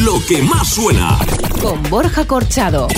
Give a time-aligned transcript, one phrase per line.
[0.00, 1.18] Lo que más suena.
[1.60, 2.88] Con Borja Corchado.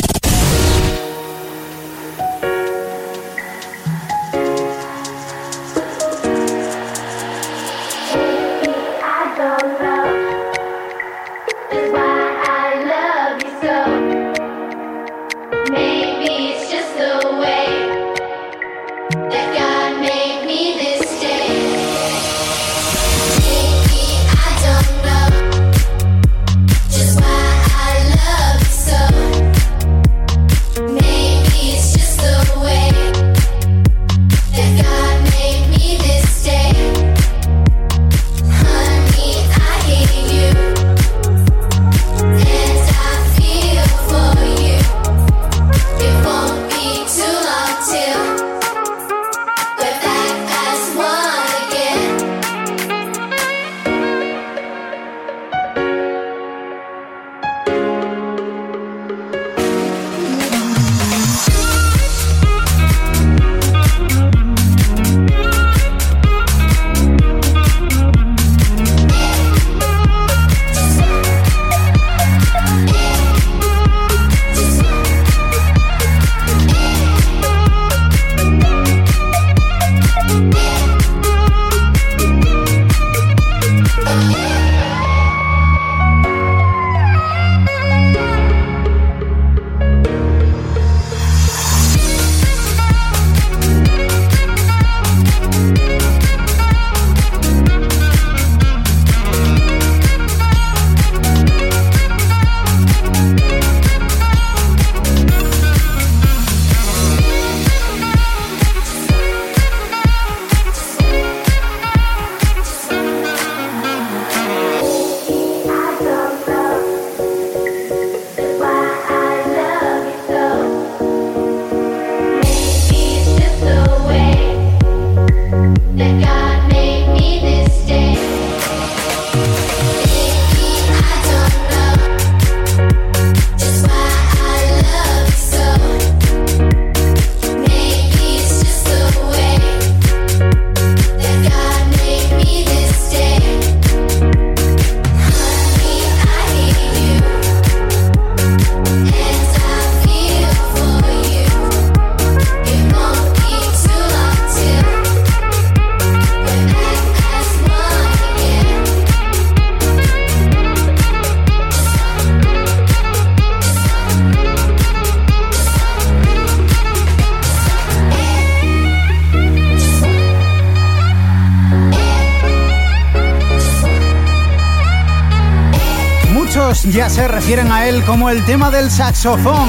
[177.15, 179.69] Se refieren a él como el tema del saxofón.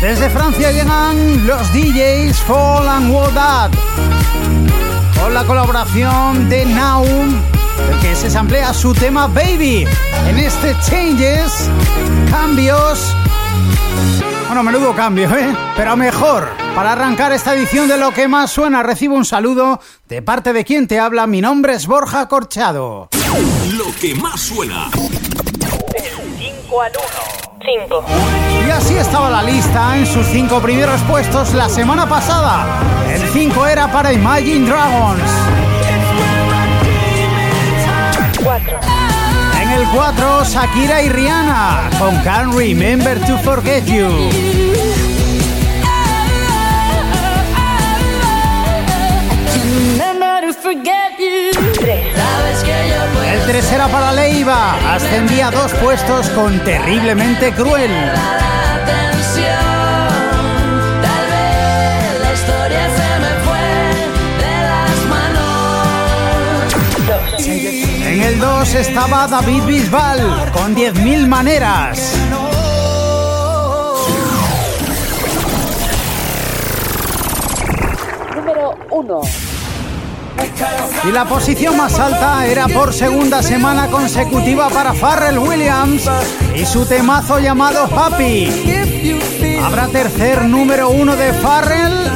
[0.00, 3.72] Desde Francia llegan los DJs Fall and Woodad
[5.20, 7.42] con la colaboración de Naum,
[8.00, 9.84] que se samplea su tema Baby
[10.28, 11.68] en este Changes,
[12.30, 13.12] cambios.
[14.46, 15.56] Bueno, menudo cambio, ¿eh?
[15.76, 16.50] Pero mejor.
[16.76, 20.64] Para arrancar esta edición de Lo que más suena, recibo un saludo de parte de
[20.64, 21.26] quien te habla.
[21.26, 23.08] Mi nombre es Borja Corchado.
[23.76, 24.88] Lo que más suena.
[27.64, 28.04] 5.
[28.66, 32.66] Y así estaba la lista en sus cinco primeros puestos la semana pasada.
[33.08, 35.22] El 5 era para Imagine Dragons.
[38.42, 38.80] 4.
[39.62, 44.93] En el 4, Shakira y Rihanna con Can't Remember to Forget You.
[50.66, 50.80] El
[53.46, 57.90] 3 era para Leiva, ascendía dos puestos con Terriblemente Cruel.
[68.06, 72.14] En el 2 estaba David Bisbal con 10.000 maneras.
[78.34, 79.43] Número 1.
[81.06, 86.08] Y la posición más alta era por segunda semana consecutiva para Farrell Williams
[86.54, 89.20] y su temazo llamado Happy.
[89.62, 92.10] ¿Habrá tercer número uno de Farrell?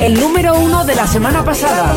[0.00, 1.94] El número 1 de la semana pasada.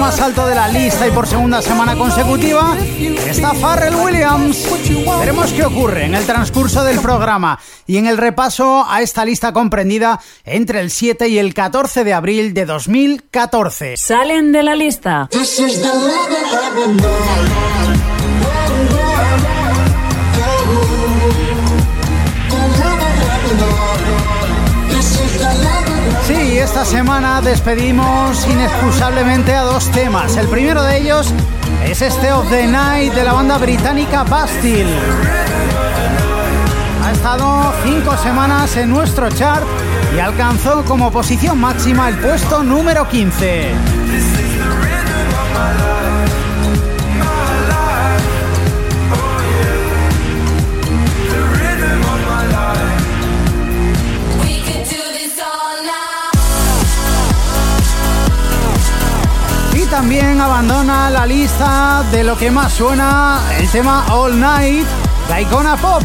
[0.00, 2.74] Más alto de la lista y por segunda semana consecutiva
[3.28, 4.66] está Farrell Williams.
[5.20, 9.52] Veremos qué ocurre en el transcurso del programa y en el repaso a esta lista
[9.52, 13.96] comprendida entre el 7 y el 14 de abril de 2014.
[13.98, 15.28] Salen de la lista.
[26.70, 30.36] Esta semana despedimos inexcusablemente a dos temas.
[30.36, 31.34] El primero de ellos
[31.84, 34.94] es este of the Night de la banda británica Bastille.
[37.04, 39.64] Ha estado cinco semanas en nuestro chart
[40.14, 44.39] y alcanzó como posición máxima el puesto número 15.
[60.00, 64.86] También abandona la lista de lo que más suena el tema All Night,
[65.28, 66.02] la icona pop.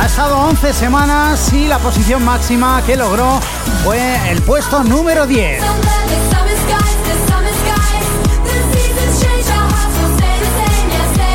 [0.00, 3.40] Ha estado 11 semanas y la posición máxima que logró
[3.84, 5.62] fue el puesto número 10.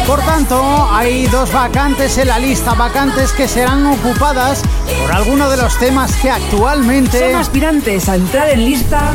[0.08, 4.64] Por tanto, hay dos vacantes en la lista, vacantes que serán ocupadas
[5.00, 9.14] por alguno de los temas que actualmente son aspirantes a entrar en lista.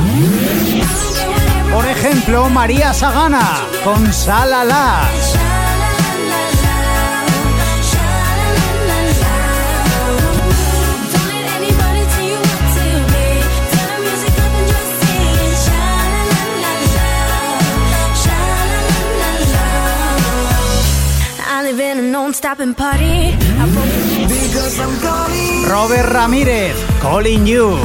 [1.73, 5.09] Por ejemplo, María Sagana con Salala.
[25.69, 27.77] Robert Ramírez, Calling You.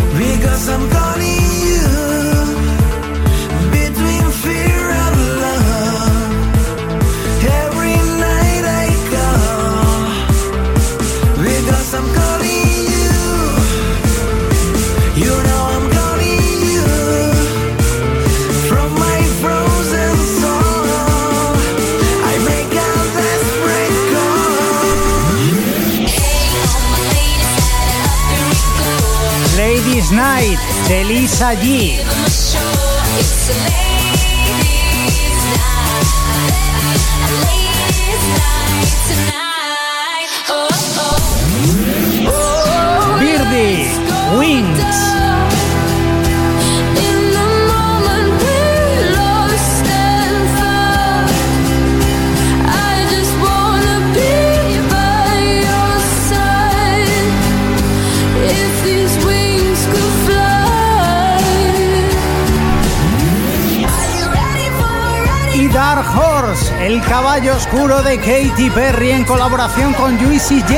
[30.11, 31.99] Night de Lisa G.
[43.19, 43.89] Birdie,
[44.37, 44.70] Wings.
[66.91, 70.73] El caballo oscuro de Katy Perry en colaboración con Juicy J.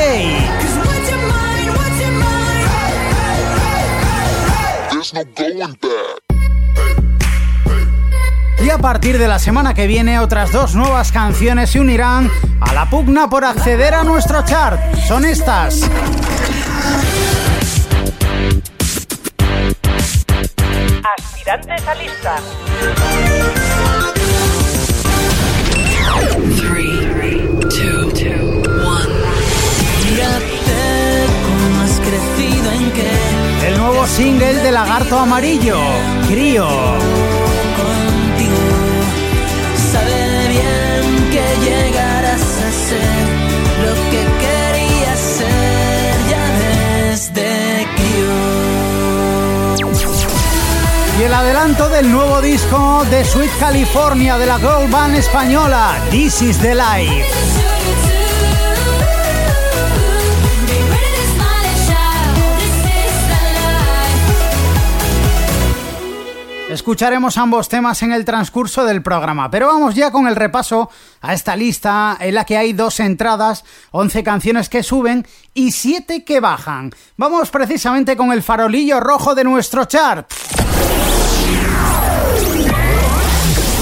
[8.64, 12.30] Y a partir de la semana que viene, otras dos nuevas canciones se unirán
[12.60, 14.80] a la pugna por acceder a nuestro chart.
[15.08, 15.90] Son estas.
[35.14, 35.78] Lagarto Amarillo,
[36.28, 36.66] Crío.
[37.78, 38.62] Contigo,
[39.92, 43.24] sabe bien que llegarás a ser
[43.84, 47.48] lo que querías ser ya desde
[47.96, 48.34] crío.
[51.20, 56.42] Y el adelanto del nuevo disco de Sweet California de la girl band española, This
[56.42, 57.53] is the Life.
[66.84, 70.90] Escucharemos ambos temas en el transcurso del programa, pero vamos ya con el repaso
[71.22, 76.24] a esta lista en la que hay dos entradas, 11 canciones que suben y 7
[76.24, 76.90] que bajan.
[77.16, 80.30] Vamos precisamente con el farolillo rojo de nuestro chart.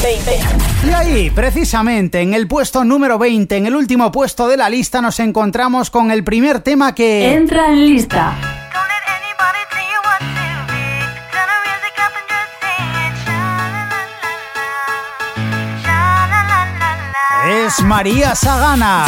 [0.04, 0.30] 20.
[0.86, 5.02] Y ahí, precisamente, en el puesto número 20, en el último puesto de la lista,
[5.02, 7.34] nos encontramos con el primer tema que...
[7.34, 8.61] Entra en lista.
[17.44, 19.04] Es María Sagana.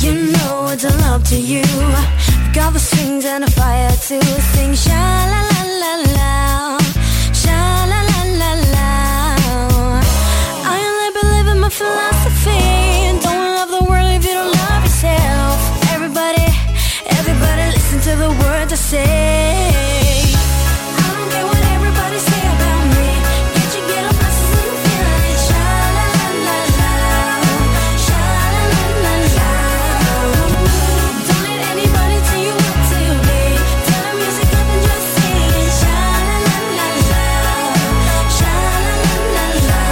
[0.00, 1.64] You know it's a love to you.
[2.54, 4.74] Got the strings and a fire to sing.
[4.74, 4.94] Sha
[5.32, 6.78] la la la la.
[7.32, 8.88] Sha la la la la.
[10.72, 12.17] I only believe in my philosophy.
[32.98, 33.42] To be.
[33.88, 35.68] Turn the music up and just sing.
[35.80, 35.98] Sha
[36.28, 36.88] la la la
[37.46, 37.56] la.
[38.38, 38.54] Sha
[38.86, 39.82] la la la la.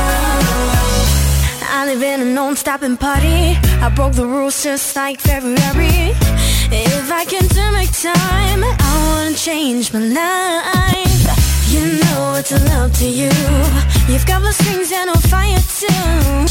[1.69, 3.59] I live in a non-stopping party.
[3.85, 6.15] I broke the rules just like February.
[6.71, 11.27] If I can turn back time, I wanna change my life.
[11.69, 13.31] You know it's a love to you.
[14.09, 15.87] You've got the strings and on fire too.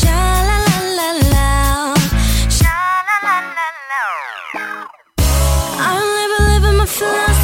[0.02, 0.20] Sha
[0.50, 1.96] la la la la.
[2.50, 2.76] Sha
[3.08, 4.04] la la la la.
[5.80, 7.35] I never live in my.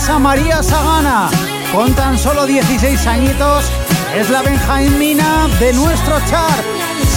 [0.00, 1.30] Barcelonesa María Sagana.
[1.72, 3.70] Con tan solo 16 añitos,
[4.14, 6.64] es la Benjamina de nuestro chart.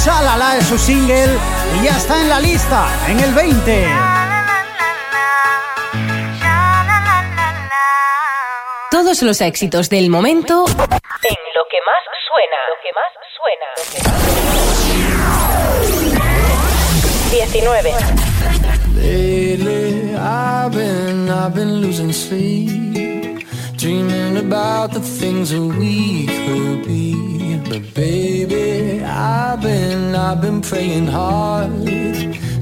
[0.04, 1.38] Shalala es su single
[1.76, 3.88] y ya está en la lista, en el 20.
[8.92, 12.58] Todos los éxitos del momento en lo que más suena.
[12.70, 13.68] Lo que más suena.
[17.32, 18.23] 19.
[21.44, 23.46] I've been losing sleep,
[23.76, 27.60] dreaming about the things that we could be.
[27.70, 31.70] But baby, I've been, I've been praying hard.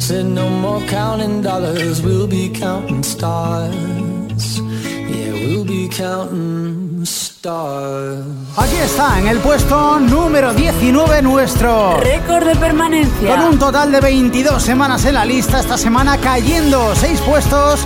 [0.02, 4.58] Said no more counting dollars, we'll be counting stars.
[4.58, 8.26] Yeah, we'll be counting stars.
[8.58, 12.00] Aquí está, en el puesto número 19 nuestro.
[12.00, 13.36] Récord de permanencia.
[13.36, 17.86] Con un total de 22 semanas en la lista, esta semana cayendo 6 puestos,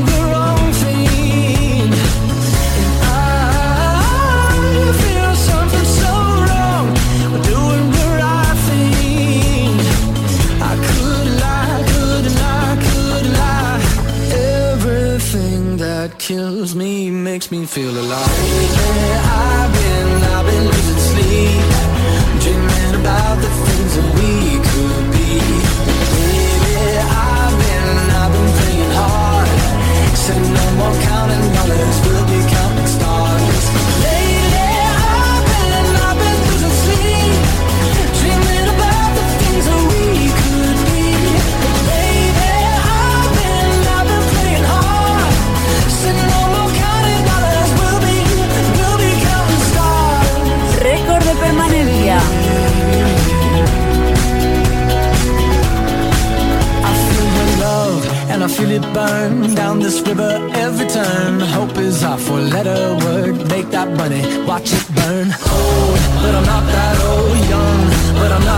[16.71, 18.27] kills me makes me feel alive.
[18.77, 21.63] Yeah, I've been, I've been losing sleep,
[22.41, 24.31] dreaming about the things that we
[24.69, 25.39] could be.
[25.87, 27.89] Baby, I've been,
[28.21, 29.49] I've been praying hard.
[30.15, 32.20] Said no more counting dollars,
[58.55, 61.39] feel it burn down this river every turn.
[61.39, 63.35] Hope is our four letter word.
[63.49, 65.27] Make that money, watch it burn.
[65.55, 67.37] Old, but I'm not that old.
[67.53, 67.81] Young,
[68.19, 68.50] but I'm not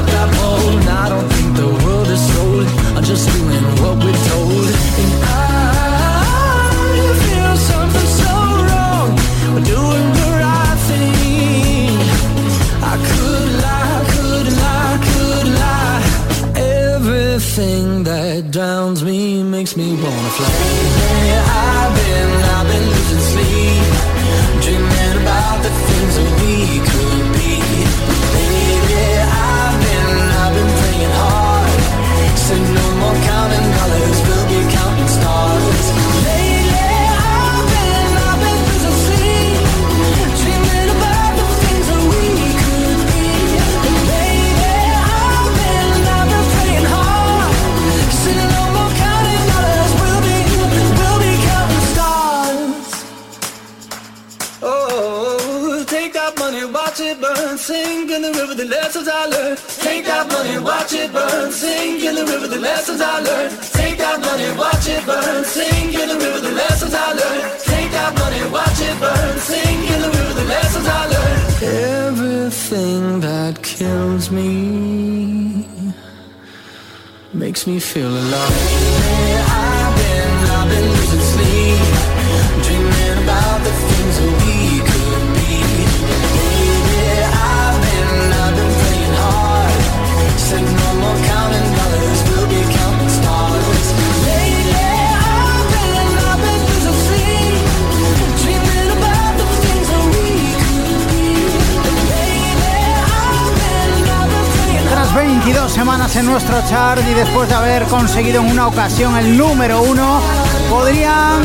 [106.33, 110.19] nuestro chart y después de haber conseguido en una ocasión el número uno,
[110.67, 111.43] podrían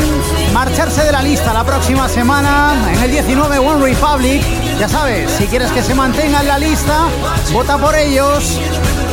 [0.51, 4.41] marcharse de la lista la próxima semana en el 19 One Republic.
[4.79, 7.03] Ya sabes, si quieres que se mantenga en la lista,
[7.53, 8.59] vota por ellos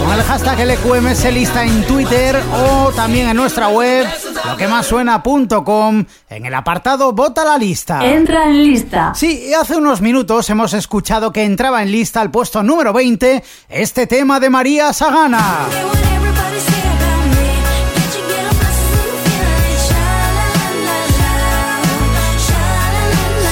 [0.02, 4.06] con el hashtag LQMS lista en Twitter o también en nuestra web,
[4.46, 8.04] loquemassuena.com, en el apartado Vota la lista.
[8.04, 9.12] Entra en lista.
[9.14, 14.06] Sí, hace unos minutos hemos escuchado que entraba en lista al puesto número 20 este
[14.06, 15.66] tema de María Sagana.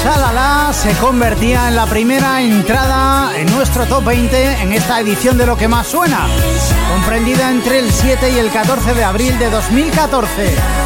[0.05, 5.47] Shalala se convertía en la primera entrada en nuestro top 20 en esta edición de
[5.47, 6.27] Lo que más suena,
[6.93, 10.84] comprendida entre el 7 y el 14 de abril de 2014.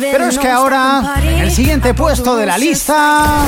[0.00, 3.44] Pero es que ahora, en el siguiente puesto de la lista,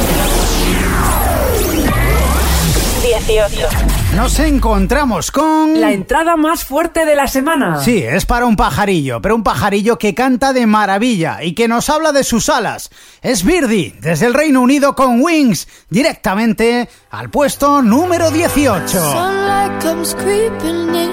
[3.03, 3.69] 18.
[4.17, 5.81] nos encontramos con...
[5.81, 7.81] La entrada más fuerte de la semana.
[7.81, 11.89] Sí, es para un pajarillo, pero un pajarillo que canta de maravilla y que nos
[11.89, 12.91] habla de sus alas.
[13.23, 18.89] Es Birdie, desde el Reino Unido con Wings, directamente al puesto número 18.
[18.89, 21.11] Sunlight comes creeping in,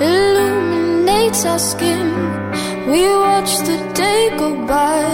[0.00, 2.27] illuminates our skin.
[2.92, 5.04] We watch the day go by,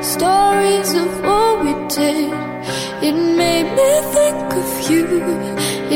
[0.00, 2.32] stories of what we did.
[3.08, 5.06] It made me think of you,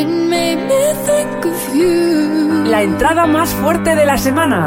[0.01, 2.65] it made me think of you.
[2.75, 4.61] La entrada más fuerte de la semana.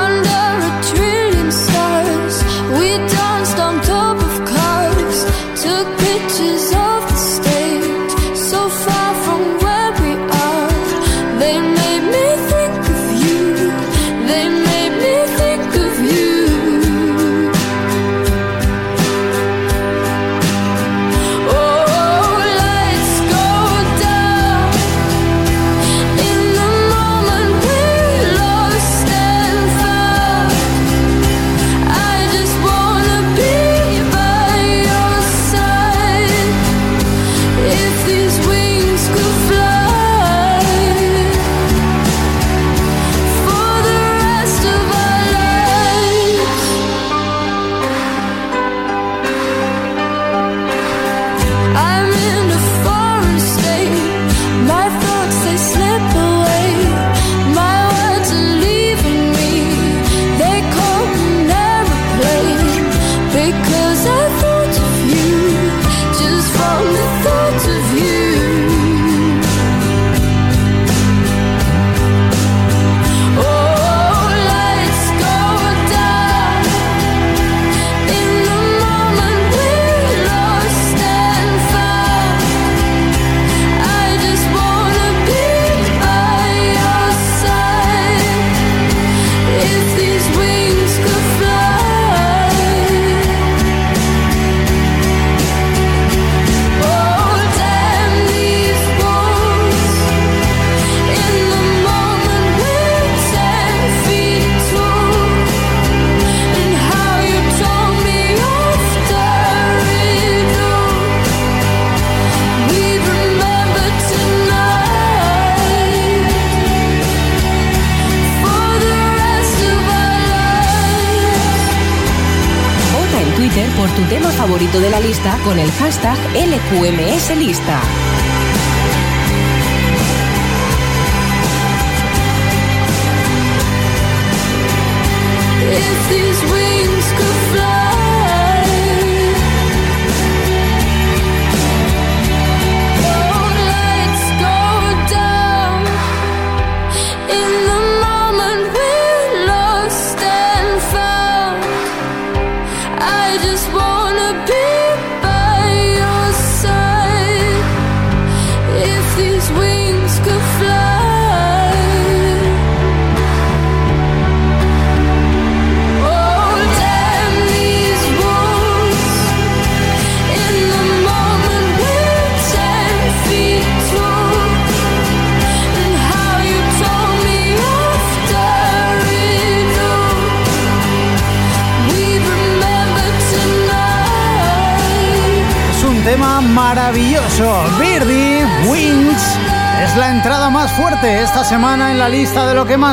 [0.00, 2.34] Under a trillion stars,
[2.78, 4.07] we danced on top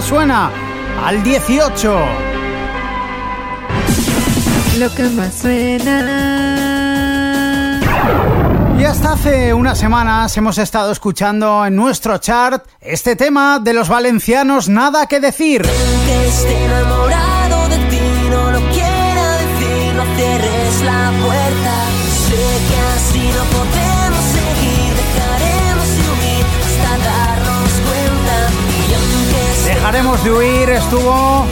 [0.01, 0.51] suena.
[1.03, 2.05] Al 18.
[4.79, 6.21] Lo que más suena.
[8.77, 13.87] Y hasta hace unas semanas hemos estado escuchando en nuestro chart este tema de los
[13.87, 15.61] valencianos Nada que decir.
[15.61, 21.74] que esté enamorado de ti no lo quiera decir, no cierres la puerta.
[29.95, 31.45] De huir estuvo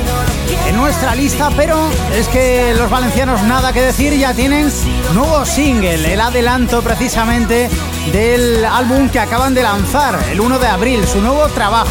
[0.67, 1.77] en nuestra lista, pero
[2.13, 4.69] es que los valencianos Nada que decir ya tienen
[5.13, 7.69] nuevo single, el adelanto precisamente
[8.11, 11.87] del álbum que acaban de lanzar el 1 de abril, su nuevo trabajo.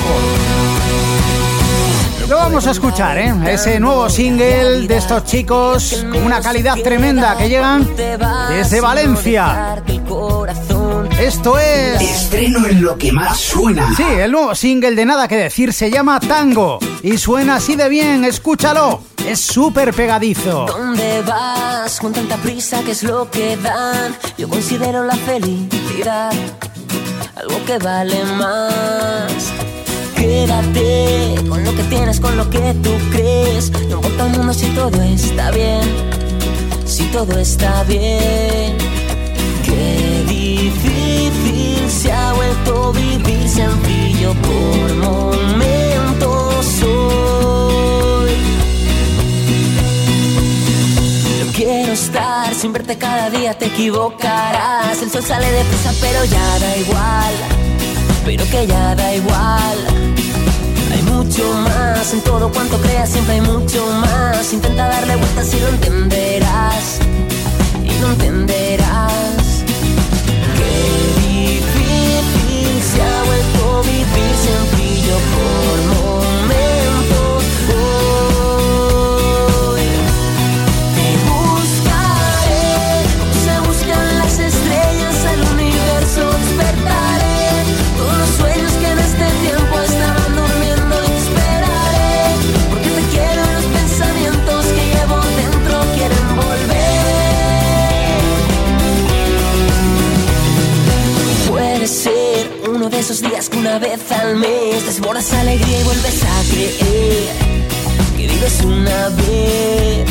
[2.28, 3.34] Lo vamos a escuchar, ¿eh?
[3.46, 7.88] Ese nuevo single de estos chicos con una calidad tremenda que llegan
[8.50, 9.71] desde Valencia.
[11.22, 12.02] Esto es...
[12.02, 13.94] Estreno en lo que más suena.
[13.96, 17.88] Sí, el nuevo single de Nada que decir se llama Tango y suena así de
[17.88, 19.04] bien, escúchalo.
[19.24, 20.66] Es súper pegadizo.
[20.66, 22.82] ¿Dónde vas con tanta prisa?
[22.84, 24.16] ¿Qué es lo que dan?
[24.36, 26.32] Yo considero la felicidad
[27.36, 29.52] algo que vale más.
[30.16, 33.70] Quédate con lo que tienes, con lo que tú crees.
[33.70, 35.82] No importa el mundo si todo está bien,
[36.84, 38.91] si todo está bien.
[42.02, 48.32] Se ha vuelto vivir sencillo por momentos hoy.
[51.38, 55.00] Yo quiero estar sin verte cada día, te equivocarás.
[55.00, 57.34] El sol sale deprisa, pero ya da igual.
[58.24, 59.78] Pero que ya da igual.
[60.92, 64.52] Hay mucho más en todo cuanto creas, siempre hay mucho más.
[64.52, 66.98] Intenta darle vueltas y lo entenderás.
[67.84, 69.41] Y lo entenderás.
[103.72, 107.32] Una vez al mes desbordas alegría y vuelves a creer
[108.14, 110.10] que vives una vez.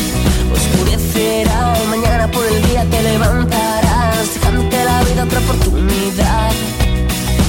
[0.51, 6.51] Oscurecerá mañana por el día te levantarás, dejándote la vida otra oportunidad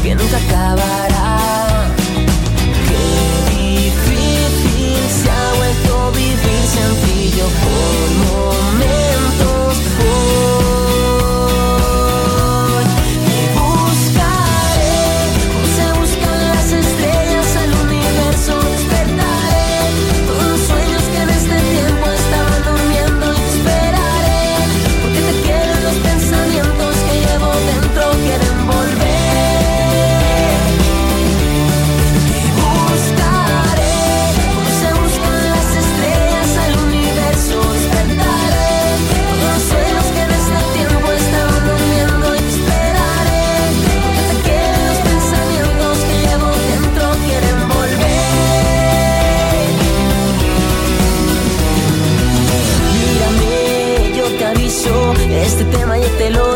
[0.03, 1.39] que nunca acabará.
[2.89, 3.05] Qué
[3.57, 7.47] difícil se ha vuelto vivir sencillo
[56.19, 56.52] te lo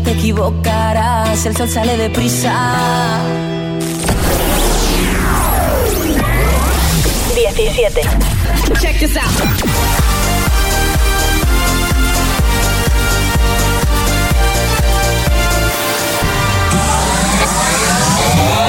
[0.00, 1.44] te equivocarás.
[1.46, 3.20] El sol sale deprisa.
[7.34, 8.00] 17.
[8.80, 9.30] Check this out.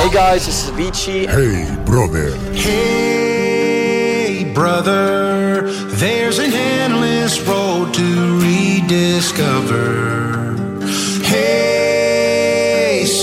[0.02, 1.28] Hey guys, this is Avicii.
[1.28, 2.36] Hey, brother.
[2.54, 10.42] Hey, brother, there's an endless road to rediscover.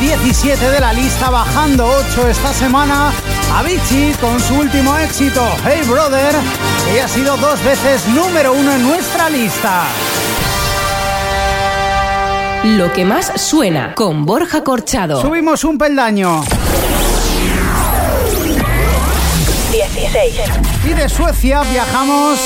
[0.00, 3.12] 17 de la lista, bajando 8 esta semana,
[3.54, 6.34] Avicii con su último éxito, Hey Brother,
[6.90, 9.82] que ha sido dos veces número uno en nuestra lista.
[12.64, 15.20] Lo que más suena con Borja Corchado.
[15.20, 16.44] Subimos un peldaño.
[19.70, 20.34] 16.
[20.88, 22.40] Y de Suecia viajamos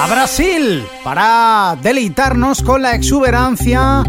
[0.00, 4.04] a Brasil para deleitarnos con la exuberancia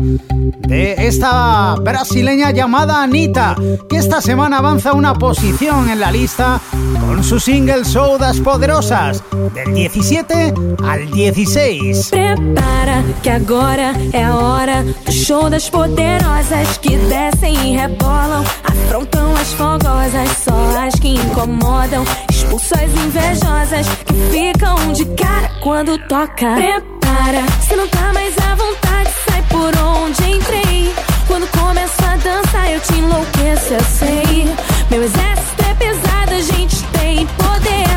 [0.73, 3.55] de esta brasileña llamada Anita,
[3.87, 6.59] que esta semana avanza una posición en la lista
[6.99, 12.09] con su single Sodas Poderosas, del 17 al 16.
[12.09, 19.31] Prepara que agora é a hora do show das poderosas que descem e rebolam, afrontam
[19.35, 26.55] as fogosas, só as que incomodam, expulsam as invejosas que ficam de cara quando toca.
[26.55, 28.92] Prepara, se não tá mais à vontade,
[29.53, 30.91] por onde entrei.
[31.27, 34.55] Quando começo a dançar, eu te enlouqueço, eu sei.
[34.89, 37.93] Meu exército é pesado, a gente tem poder.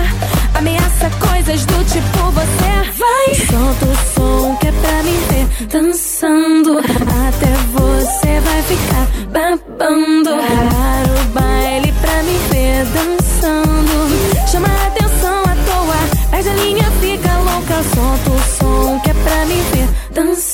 [0.55, 3.35] Ameaça coisas do tipo você vai.
[3.35, 6.79] Solta o som que é pra me ver dançando.
[6.79, 10.31] Até você vai ficar babando.
[10.31, 11.56] Parar o baile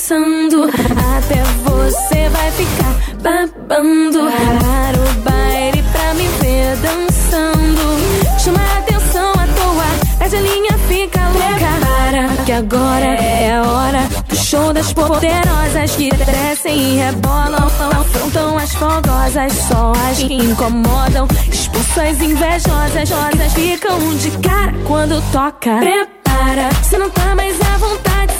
[0.02, 0.64] dançando.
[0.64, 4.30] Até você vai ficar babando.
[4.30, 8.38] Parar o baile pra me ver dançando.
[8.38, 11.62] Chama a atenção à toa, perde a linha, fica louca.
[11.86, 17.70] Para que agora é a hora O show das poderosas que crescem e rebolam.
[18.00, 21.28] Afrontam as fogosas, só as que incomodam.
[21.50, 25.76] Expulsões invejosas, rosas ficam de cara quando toca.
[25.78, 28.31] Prepara, se não tá mais à vontade,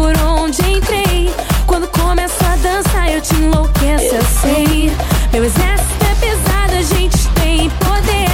[0.00, 1.30] por onde entrei.
[1.66, 4.90] Quando começo a dançar, eu te enlouqueço, eu sei.
[5.30, 8.30] Meu exército é pesado, a gente tem poder.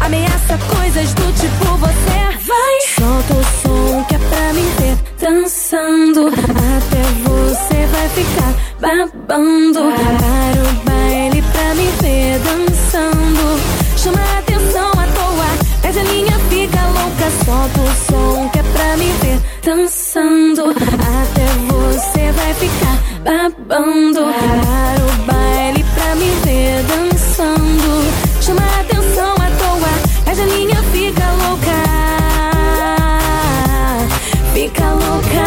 [0.00, 2.20] Ameaça coisas do tipo você.
[2.46, 6.28] Vai, solta o som que é pra me ver dançando.
[6.28, 9.80] Até você vai ficar babando.
[9.80, 13.60] Para o baile pra me ver dançando.
[13.96, 15.50] Chama a atenção à toa,
[15.82, 17.30] mas a linha fica louca.
[17.44, 19.29] Solta o som que é pra me ver
[19.62, 20.70] dançando.
[20.70, 24.20] Até você vai ficar babando.
[24.32, 28.10] Para o baile pra me ver dançando.
[28.40, 29.90] Chama a atenção à toa,
[30.26, 31.80] mas a linha fica louca.
[34.54, 35.46] Fica louca.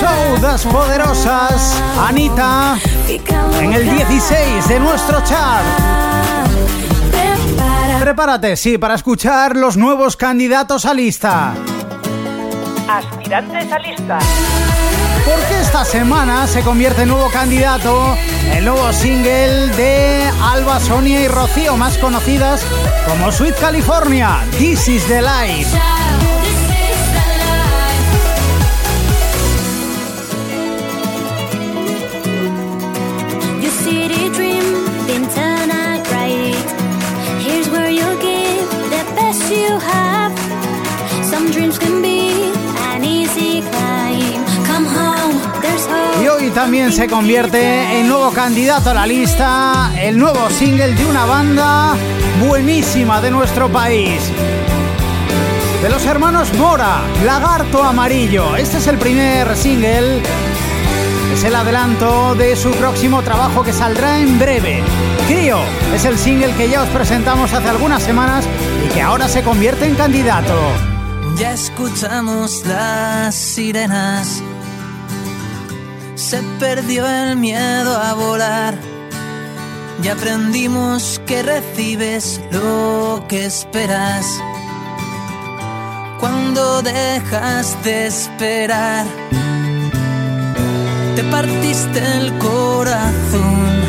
[0.00, 1.74] Show das poderosas,
[2.08, 3.64] Anita, Fica louca.
[3.64, 5.64] en el 16 de nuestro chart.
[8.10, 11.54] Prepárate, sí, para escuchar los nuevos candidatos a lista.
[12.88, 14.18] Aspirantes a lista.
[15.24, 18.16] Porque esta semana se convierte en nuevo candidato
[18.52, 22.66] el nuevo single de Alba, Sonia y Rocío, más conocidas
[23.06, 25.70] como Sweet California, This is the Life.
[46.50, 51.94] También se convierte en nuevo candidato a la lista el nuevo single de una banda
[52.46, 54.20] buenísima de nuestro país.
[55.82, 58.56] De los hermanos Mora, Lagarto Amarillo.
[58.56, 60.22] Este es el primer single.
[61.34, 64.82] Es el adelanto de su próximo trabajo que saldrá en breve.
[65.28, 65.58] Crío
[65.94, 68.44] es el single que ya os presentamos hace algunas semanas
[68.84, 70.54] y que ahora se convierte en candidato.
[71.36, 74.42] Ya escuchamos las sirenas.
[76.20, 78.74] Se perdió el miedo a volar.
[80.02, 84.26] Ya aprendimos que recibes lo que esperas.
[86.20, 89.06] Cuando dejas de esperar,
[91.16, 93.80] te partiste el corazón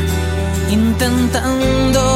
[0.71, 2.10] intentando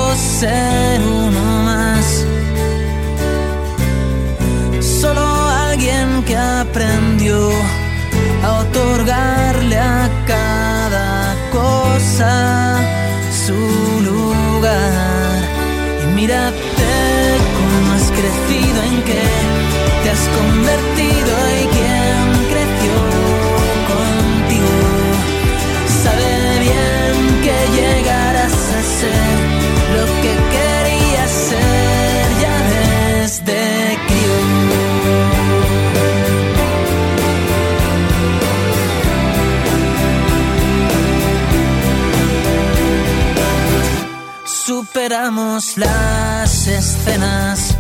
[45.25, 47.75] Las escenas.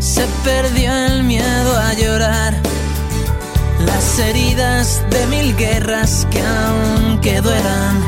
[0.00, 2.54] Se perdió el miedo a llorar.
[3.84, 8.04] Las heridas de mil guerras que aunque duelan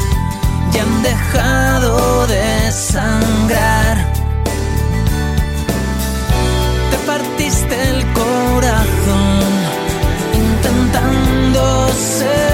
[0.72, 4.12] ya han dejado de sangrar.
[6.90, 9.38] Te partiste el corazón
[10.34, 12.47] intentando ser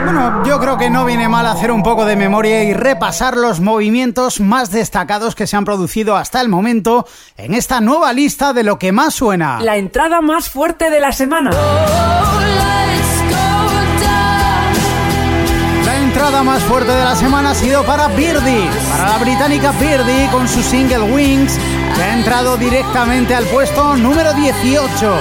[0.04, 3.60] Bueno, yo creo que no viene mal hacer un poco de memoria y repasar los
[3.60, 7.06] movimientos más destacados que se han producido hasta el momento
[7.36, 9.60] en esta nueva lista de lo que más suena.
[9.60, 11.50] La entrada más fuerte de la semana.
[16.18, 20.48] Entrada más fuerte de la semana ha sido para Birdie, para la británica Birdie con
[20.48, 21.56] su single Wings,
[21.94, 25.14] que ha entrado directamente al puesto número 18.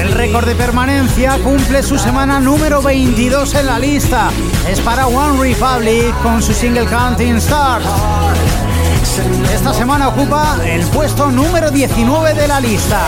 [0.00, 4.30] El récord de permanencia cumple su semana número 22 en la lista.
[4.68, 7.84] Es para One Republic con su single Counting Stars.
[9.52, 13.00] Esta semana ocupa el puesto número 19 de la lista.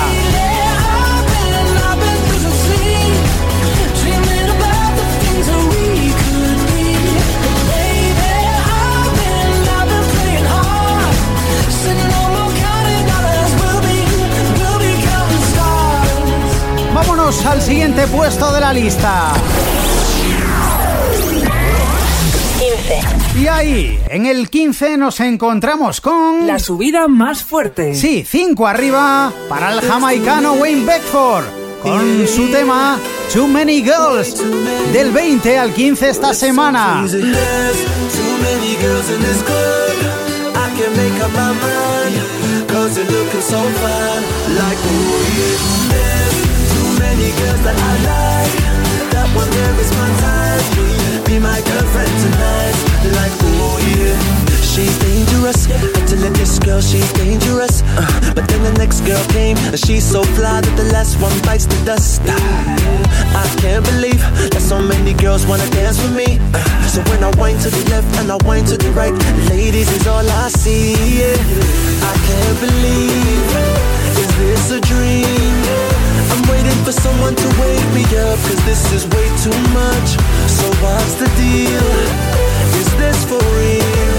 [17.25, 19.33] Vámonos al siguiente puesto de la lista.
[22.59, 23.41] 15.
[23.41, 26.47] Y ahí, en el 15 nos encontramos con...
[26.47, 27.95] La subida más fuerte.
[27.95, 31.47] Sí, 5 arriba para el jamaicano Wayne Beckford
[31.83, 32.99] con su tema
[33.33, 34.43] Too Many Girls
[34.93, 37.07] del 20 al 15 esta semana.
[47.39, 48.55] Girls that I like.
[49.13, 51.27] That one there is type.
[51.27, 52.77] Be my girlfriend tonight.
[53.19, 54.45] Like, oh yeah.
[54.75, 55.67] She's dangerous.
[56.11, 57.83] Tell her this girl, she's dangerous.
[57.95, 61.33] Uh, but then the next girl came, and she's so fly that the last one
[61.43, 62.23] bites the dust.
[62.27, 64.19] I can't believe
[64.51, 66.39] that so many girls wanna dance with me.
[66.53, 69.15] Uh, so when I wind to the left and I wind to the right,
[69.49, 70.95] ladies is all I see.
[71.23, 71.39] Yeah.
[72.11, 73.47] I can't believe,
[74.19, 75.54] is this a dream?
[76.83, 80.09] For someone to wake me up, cause this is way too much.
[80.59, 81.89] So what's the deal?
[82.81, 84.15] Is this for real?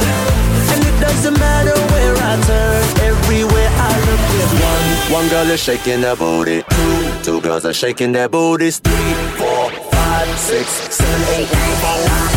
[0.73, 4.85] And it doesn't matter where I turn, everywhere I look, there's one.
[5.13, 6.63] One girl is shaking that booty.
[6.63, 8.79] Two, two girls are shaking their booties.
[8.79, 12.33] Three, four, five, six, seven, eight, nine,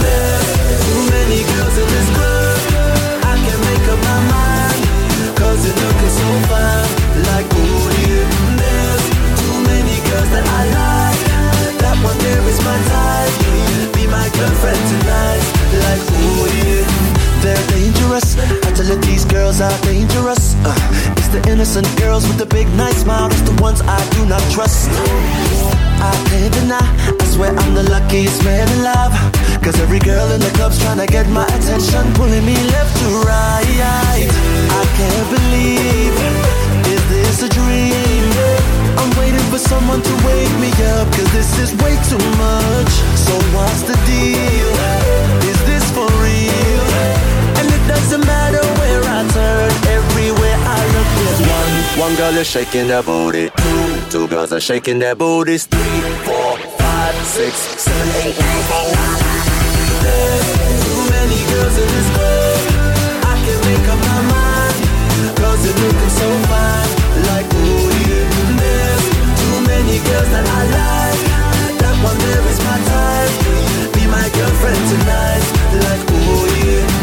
[0.00, 0.52] ten.
[0.86, 2.31] Too many girls in this club.
[12.02, 13.26] One my.
[13.94, 15.44] Be my girlfriend tonight.
[15.84, 16.22] Like.
[17.42, 18.38] They're dangerous.
[18.38, 20.54] I tell you, these girls are dangerous.
[20.64, 20.70] Uh,
[21.18, 23.26] it's the innocent girls with the big nice smile.
[23.26, 24.88] It's the ones I do not trust.
[25.98, 26.86] I can't deny.
[27.18, 29.10] I swear I'm the luckiest man alive.
[29.60, 33.08] Cause every girl in the club's trying to get my attention, pulling me left to
[33.26, 34.30] right.
[34.78, 36.14] I can't believe.
[36.94, 38.11] Is this a dream?
[39.52, 41.12] For someone to wake me up.
[41.12, 42.92] Cause this is way too much.
[43.20, 44.72] So what's the deal?
[45.44, 46.84] Is this for real?
[47.60, 52.00] And it doesn't matter where I turn, everywhere I look, there's one.
[52.00, 53.50] One girl is shaking their booty.
[53.50, 55.66] Two, two girls are shaking their booties.
[55.66, 58.64] Three, four, five, six, seven, eight, nine,
[60.00, 60.40] ten.
[60.64, 62.56] There's too many girls in this club.
[63.28, 65.36] I can make up my mind.
[65.36, 67.01] Cause you're looking so fine.
[69.92, 71.20] Many girls that I like.
[71.80, 73.34] That one there is my type.
[73.94, 75.44] Be my girlfriend tonight.
[75.84, 77.02] Like, ooh, yeah.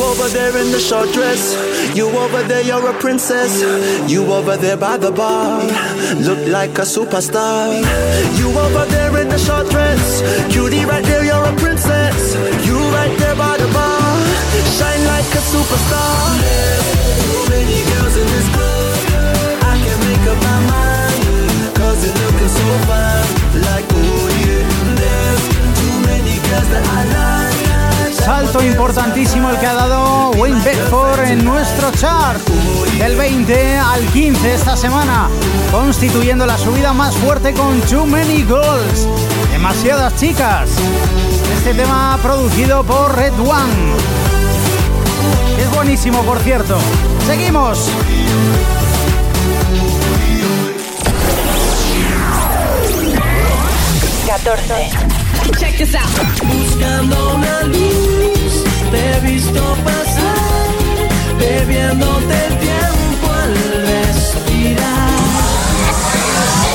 [0.00, 1.67] over there in the short dress.
[1.98, 3.58] You over there, you're a princess.
[4.08, 5.58] You over there by the bar.
[6.22, 7.74] Look like a superstar.
[8.38, 10.22] You over there in the short dress.
[10.52, 12.36] Cutie right there, you're a princess.
[12.64, 14.14] You right there by the bar.
[14.78, 16.38] Shine like a superstar.
[17.18, 18.94] Too many girls in this club.
[19.66, 21.74] I can't make up my mind.
[21.74, 23.26] Cause you're looking so fine.
[23.66, 24.70] Like, oh yeah.
[25.02, 25.44] There's
[25.82, 27.57] too many girls that I like.
[28.28, 32.38] Salto importantísimo el que ha dado Wayne Bedford en nuestro chart.
[32.98, 35.30] Del 20 al 15 esta semana,
[35.72, 39.08] constituyendo la subida más fuerte con Too Many Girls.
[39.50, 40.68] Demasiadas chicas.
[41.56, 43.94] Este tema producido por Red One.
[45.58, 46.76] Es buenísimo, por cierto.
[47.26, 47.88] Seguimos.
[55.48, 60.68] Buscando una luz, te he visto pasar,
[61.38, 63.54] bebiéndote el tiempo al
[63.86, 65.10] respirar.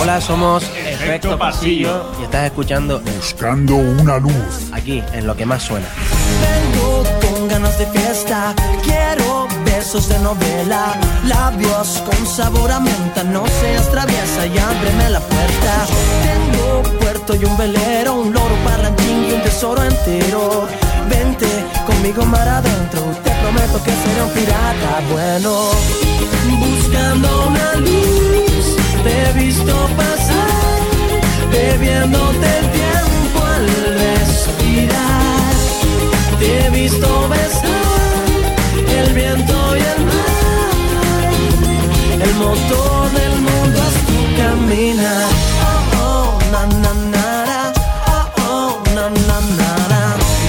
[0.01, 4.71] Hola, somos Efecto Pasillo y estás escuchando Buscando una luz.
[4.71, 5.88] aquí en lo que más suena.
[6.41, 9.47] Vengo con ganas de fiesta, quiero
[9.84, 15.73] besos de novela, labios con sabor a menta, no seas traviesa y ábreme la puerta.
[16.29, 20.69] Tengo puerto y un velero, un loro parlanchín y un tesoro entero.
[21.09, 21.49] Vente
[21.86, 25.51] conmigo mar adentro, te prometo que seré un pirata bueno.
[26.65, 28.65] Buscando una luz,
[29.03, 30.79] te he visto pasar,
[31.51, 33.65] bebiéndote el tiempo al
[34.03, 35.53] respirar.
[36.39, 37.84] Te he visto besar
[38.99, 39.62] el viento
[42.24, 45.28] el motor del mundo es tu caminar.
[45.67, 47.74] Oh, oh, na, na, na,
[48.07, 50.01] oh, oh, na, na, na.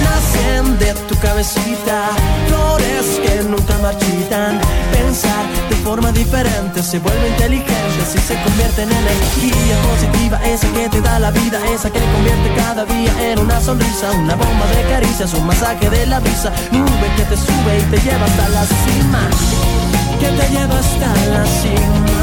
[0.03, 2.09] Nacen de tu cabecita
[2.47, 4.59] flores que nunca marchitan.
[4.91, 5.43] Pensar
[5.85, 11.19] forma diferente se vuelve inteligente si se convierte en energía positiva, esa que te da
[11.19, 15.45] la vida, esa que convierte cada día en una sonrisa, una bomba de caricias, un
[15.45, 19.29] masaje de la brisa, nube que te sube y te lleva hasta la cima,
[20.19, 22.19] que te lleva hasta la cima.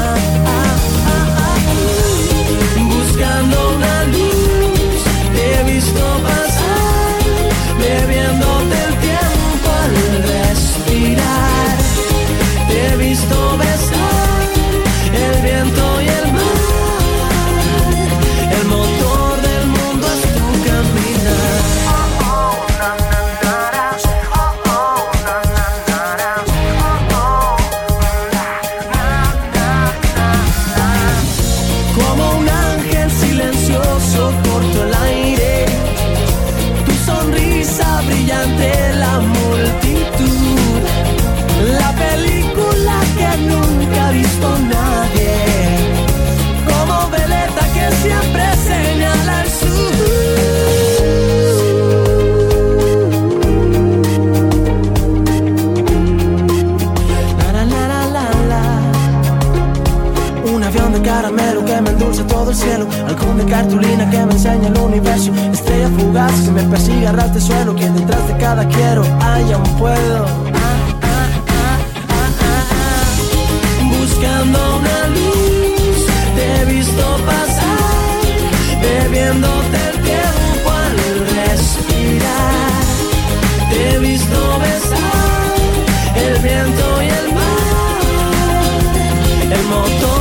[2.93, 5.01] Buscando una luz,
[5.33, 7.15] te he visto pasar,
[7.79, 9.93] bebiéndote el tiempo al
[10.23, 11.52] respirar.
[12.73, 13.82] He visto besar
[63.45, 65.31] cartulina que me enseña el universo.
[65.51, 67.75] Estrella fugaz que me persigue ras de suelo.
[67.75, 70.25] Que detrás de cada quiero haya un puedo.
[73.99, 78.21] Buscando una luz, te he visto pasar.
[78.81, 80.97] Bebiéndote el tiempo al
[81.35, 82.73] respirar.
[83.69, 85.53] Te he visto besar
[86.15, 87.53] el viento y el mar.
[89.51, 90.12] El motor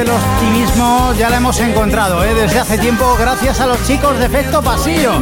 [0.00, 2.32] del optimismo, ya la hemos encontrado ¿eh?
[2.32, 5.12] desde hace tiempo, gracias a los chicos de Efecto Pasillo,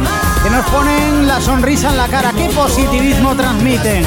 [0.41, 2.31] que nos ponen la sonrisa en la cara.
[2.31, 4.05] ¿Qué positivismo transmiten?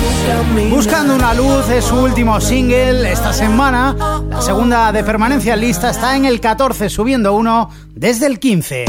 [0.71, 3.95] Buscando una luz es su último single esta semana.
[4.31, 8.87] La segunda de permanencia en lista está en el 14, subiendo uno desde el 15.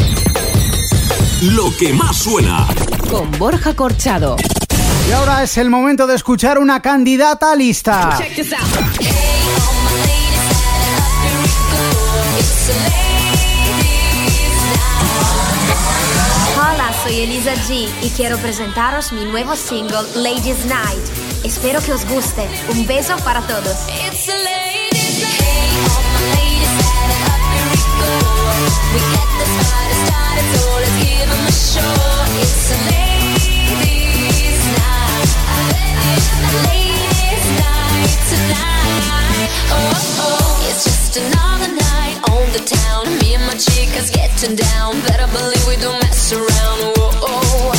[1.52, 2.66] Lo que más suena.
[3.10, 4.38] Con Borja Corchado.
[5.10, 8.18] Y ahora es el momento de escuchar una candidata lista.
[8.18, 8.26] Hola,
[17.04, 21.04] soy Elisa G y quiero presentaros mi nuevo single Ladies Night.
[21.44, 22.48] Espero que os guste.
[22.70, 23.76] Un beso para todos.
[23.90, 24.74] It's a ladies
[38.30, 39.50] tonight.
[39.72, 41.53] Oh, oh, it's just a night.
[42.54, 43.10] The town.
[43.18, 45.02] Me and my chicas getting down.
[45.10, 46.80] Better believe we don't mess around.
[46.94, 47.74] Whoa,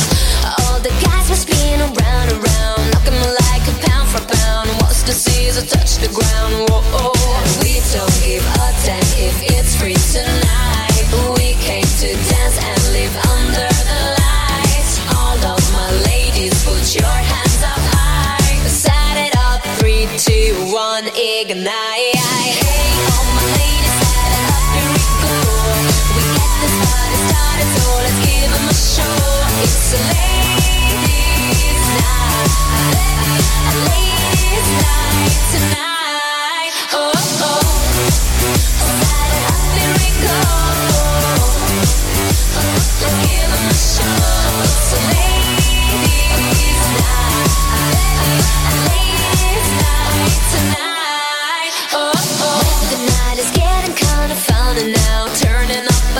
[0.59, 4.67] all the guys were spinning around, around, knocking me like a pound for pound.
[4.83, 6.67] What's the season touch the ground?
[6.67, 7.15] Whoa,
[7.63, 11.07] we don't give a damn if it's free tonight.
[11.39, 14.99] We came to dance and live under the lights.
[15.15, 18.67] All of my ladies, put your hands up high.
[18.67, 22.34] Set it up, three, two, one, ignite.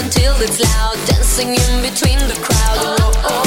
[0.05, 2.77] Until it's loud, dancing in between the crowd.
[2.77, 3.21] Oh, oh.
[3.23, 3.44] oh.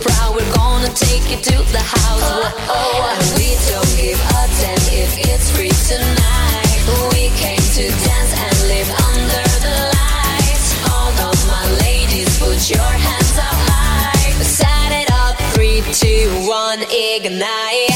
[0.00, 0.34] Proud.
[0.36, 2.24] We're gonna take you to the house.
[2.24, 3.16] Oh, oh.
[3.16, 6.80] And we don't give a damn if it's free tonight.
[7.12, 10.68] We came to dance and live under the lights.
[10.90, 14.42] All of my ladies, put your hands up high.
[14.42, 17.89] Set it up, three, two, one, ignite.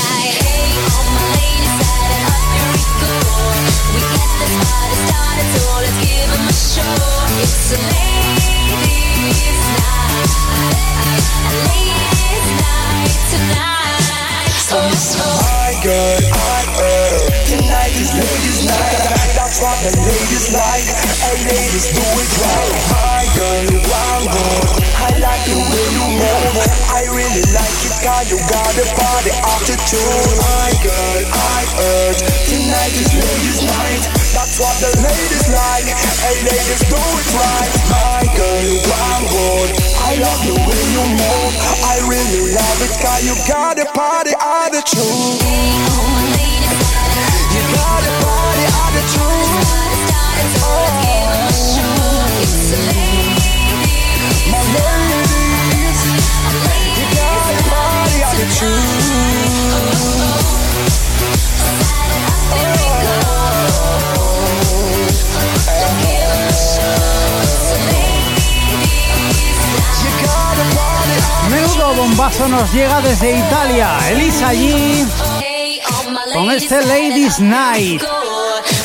[19.84, 20.88] The ladies like.
[21.20, 22.72] Hey, ladies, do it right.
[22.88, 24.80] My girl, wow, girl.
[24.80, 26.56] I like the way you move.
[26.88, 30.40] I really like it, cause you got a party attitude.
[30.40, 32.16] My girl, I heard.
[32.48, 34.08] Tonight is ladies' night.
[34.32, 35.84] That's what the ladies like.
[35.92, 37.72] Hey, ladies, do it right.
[37.92, 39.68] My girl, wow, girl.
[40.00, 41.52] I love the way you move.
[41.84, 46.23] I really love it, cause you got a party attitude.
[72.04, 73.88] Bombazo nos llega desde Italia.
[74.10, 75.06] Elisa G
[76.34, 78.02] con este Ladies Night,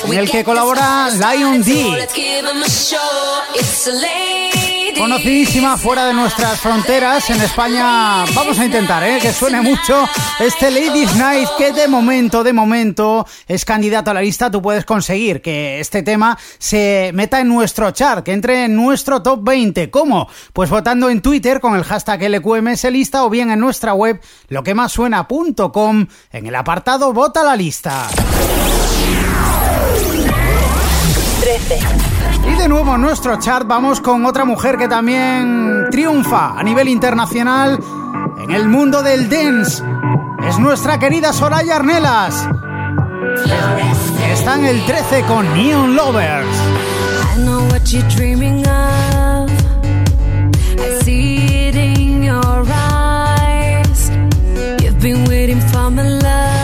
[0.05, 2.07] en el que colabora Lion D.
[4.99, 9.19] Conocidísima fuera de nuestras fronteras, en España vamos a intentar ¿eh?
[9.21, 10.05] que suene mucho
[10.41, 14.51] este Ladies Night que de momento, de momento es candidato a la lista.
[14.51, 19.23] Tú puedes conseguir que este tema se meta en nuestro chart, que entre en nuestro
[19.23, 19.89] top 20.
[19.89, 20.27] ¿Cómo?
[20.51, 24.19] Pues votando en Twitter con el hashtag LQMS lista o bien en nuestra web
[24.49, 28.09] loquemassuena.com en el apartado Vota la lista.
[31.39, 32.08] 13.
[32.47, 36.87] Y de nuevo en nuestro chart vamos con otra mujer que también triunfa a nivel
[36.87, 37.79] internacional
[38.39, 39.83] en el mundo del dance.
[40.47, 42.47] Es nuestra querida Soraya Arnelas.
[44.31, 46.47] Está en el 13 con Neon Lovers.
[47.35, 49.49] I know what you're dreaming of.
[50.79, 54.09] I see it in your eyes.
[54.81, 56.58] You've been waiting for my love.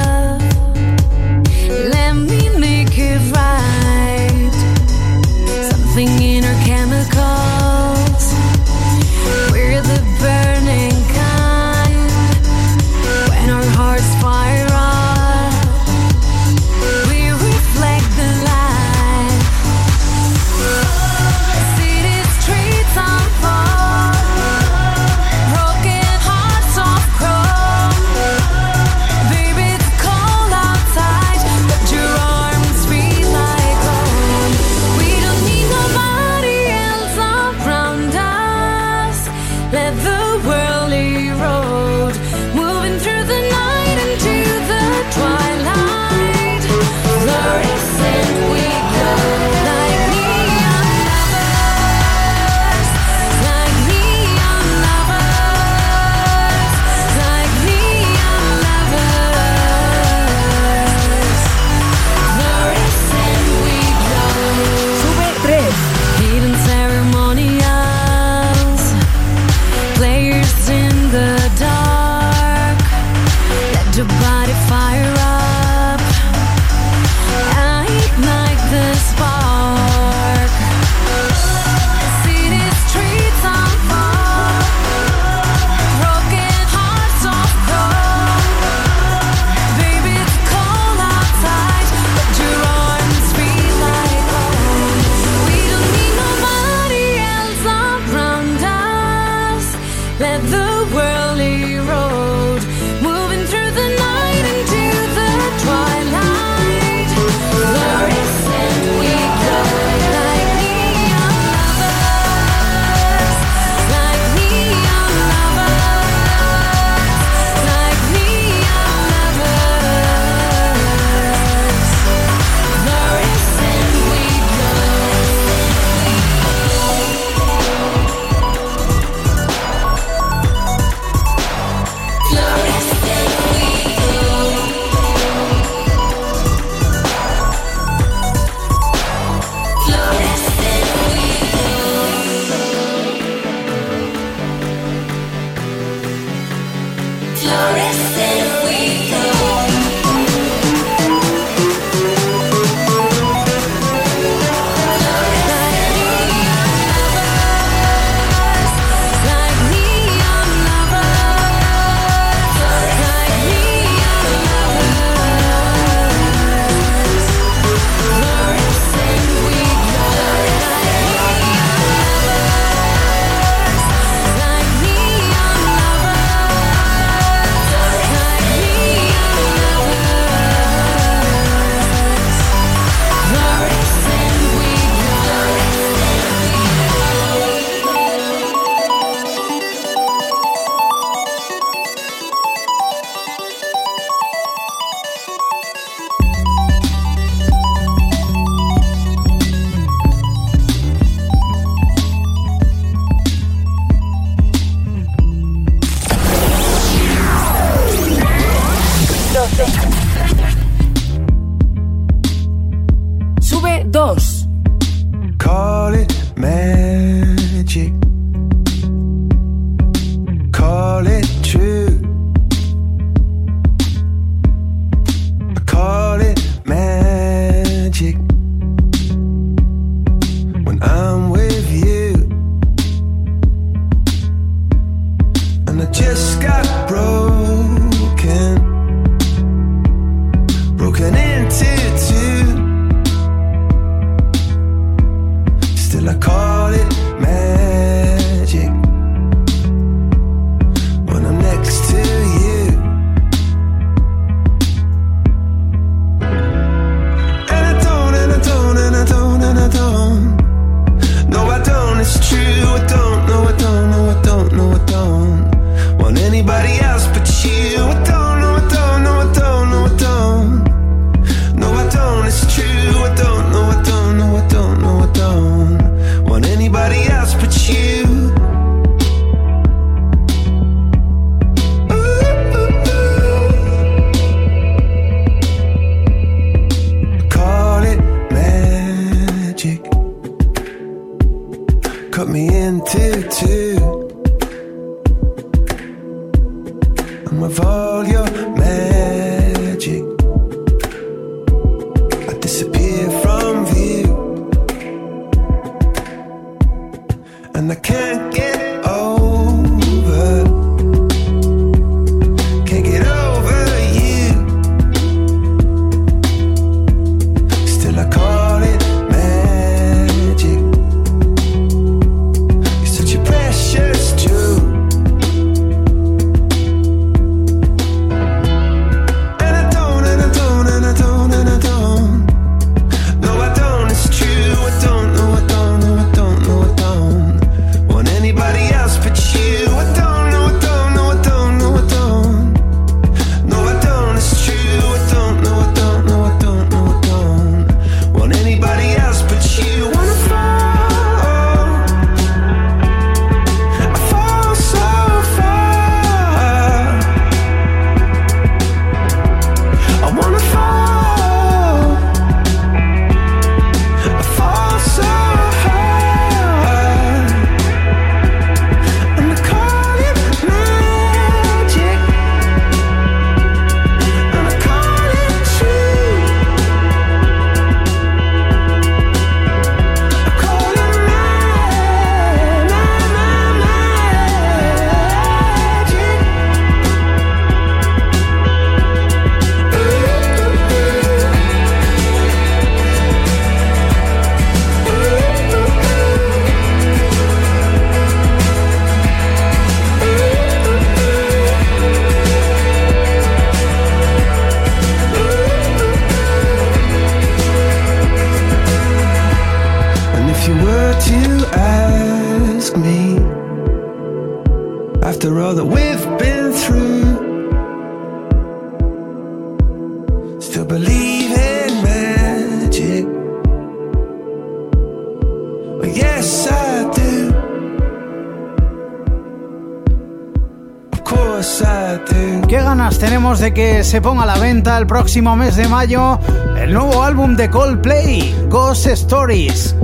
[433.85, 436.19] se ponga a la venta el próximo mes de mayo
[436.57, 439.75] el nuevo álbum de Coldplay, Ghost Stories.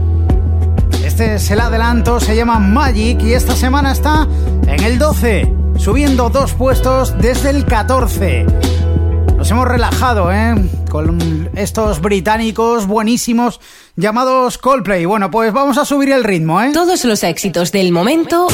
[1.05, 4.27] Este es el adelanto, se llama Magic y esta semana está
[4.65, 8.47] en el 12, subiendo dos puestos desde el 14.
[9.37, 10.55] Nos hemos relajado, ¿eh?
[10.89, 13.59] Con estos británicos buenísimos
[13.95, 15.05] llamados Coldplay.
[15.05, 16.71] Bueno, pues vamos a subir el ritmo, ¿eh?
[16.73, 18.47] Todos los éxitos del momento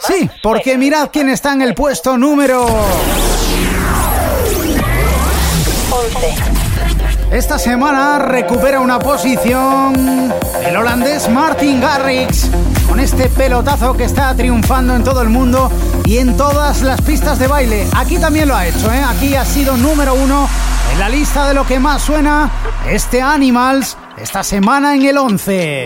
[0.00, 2.64] Sí, porque mirad quién está en el puesto número
[5.90, 6.34] 11.
[7.30, 10.32] Esta semana recupera una posición
[10.64, 12.48] el holandés Martin Garrix
[12.88, 15.70] con este pelotazo que está triunfando en todo el mundo
[16.04, 17.86] y en todas las pistas de baile.
[17.96, 19.02] Aquí también lo ha hecho, ¿eh?
[19.02, 20.48] aquí ha sido número uno
[20.92, 22.50] en la lista de lo que más suena
[22.88, 25.84] este Animals esta semana en el 11.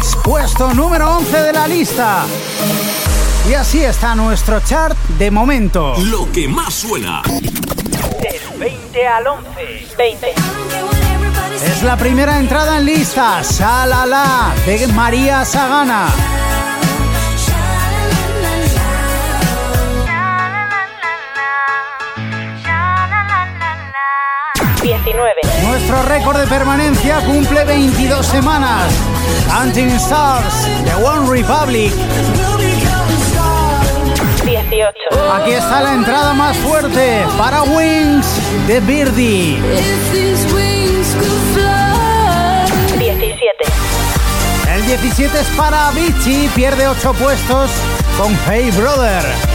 [0.00, 2.24] Garrix, puesto número 11 de la lista.
[3.48, 5.94] Y así está nuestro chart de momento.
[5.98, 7.22] Lo que más suena.
[7.22, 9.94] Del 20 al 11.
[9.96, 10.34] 20.
[11.64, 16.08] Es la primera entrada en lista, Salala, de María Sagana.
[25.62, 28.92] Nuestro récord de permanencia cumple 22 semanas.
[29.50, 31.92] Counting Stars, de One Republic.
[34.44, 34.92] 18.
[35.34, 38.26] Aquí está la entrada más fuerte para Wings
[38.68, 39.60] de Birdie.
[42.96, 43.50] 17.
[44.72, 47.70] El 17 es para Avicii, pierde 8 puestos
[48.16, 49.49] con Hey Brother.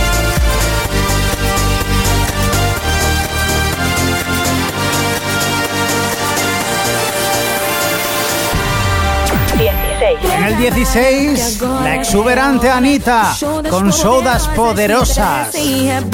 [10.06, 10.34] 16.
[10.36, 13.36] En el 16, la exuberante Anita
[13.70, 15.50] con sodas poderosas.
[15.52, 16.06] 15.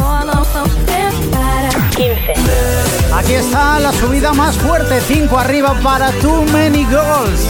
[3.14, 7.42] Aquí está la subida más fuerte, 5 arriba para Too Many Girls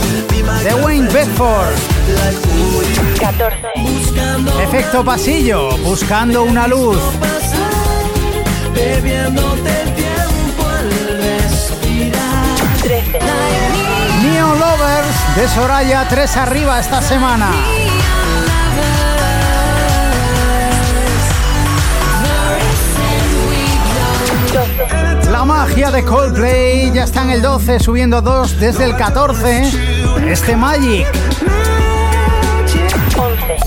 [0.64, 1.76] de Wayne Bedford.
[3.20, 3.58] 14.
[4.64, 6.98] Efecto pasillo, buscando una luz.
[8.74, 10.11] Bebiéndote
[15.36, 17.50] de Soraya, 3 arriba esta semana.
[25.32, 29.72] La magia de Coldplay ya está en el 12, subiendo 2 desde el 14.
[30.28, 31.08] Este Magic.
[33.18, 33.58] 11.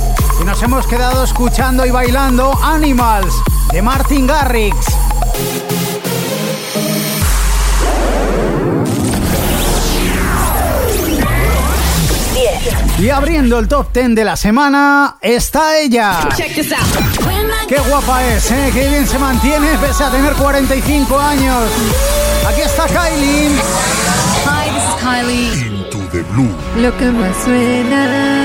[0.43, 3.35] Y nos hemos quedado escuchando y bailando Animals
[3.73, 4.84] de Martin Garrix.
[12.99, 16.29] Y abriendo el top 10 de la semana está ella.
[17.69, 18.71] Qué guapa es, ¿eh?
[18.73, 21.65] Qué bien se mantiene pese a tener 45 años.
[22.49, 23.59] Aquí está Kylie.
[24.47, 25.67] Hi, this is Kylie.
[25.67, 26.55] Into the blue.
[26.77, 28.44] Lo que más suena.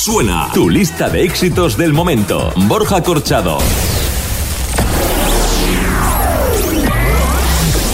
[0.00, 2.50] suena tu lista de éxitos del momento.
[2.56, 3.58] Borja Corchado.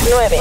[0.09, 0.37] 9.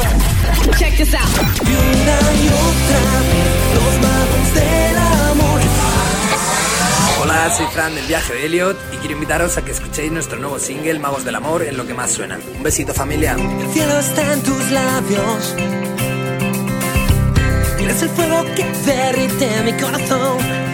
[7.19, 10.59] Hola, soy Fran del viaje de Elliot y quiero invitaros a que escuchéis nuestro nuevo
[10.59, 12.37] single Magos del Amor en lo que más suena.
[12.55, 13.33] Un besito familia.
[13.33, 15.55] El cielo está en tus labios.
[17.79, 20.65] Eres el fuego que derrite mi corazón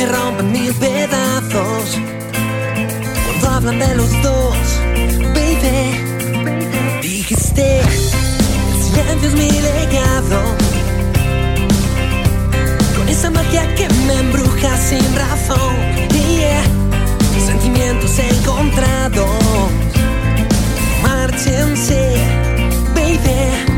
[0.00, 1.98] me rompen mil pedazos.
[3.26, 4.56] Cuando hablan de los dos,
[5.34, 10.40] baby, dijiste, el silencio es mi legado.
[12.96, 15.74] Con esa magia que me embruja sin razón,
[16.12, 16.64] yeah.
[17.46, 19.28] sentimientos encontrados.
[21.02, 22.14] Márchense,
[22.94, 23.69] baby.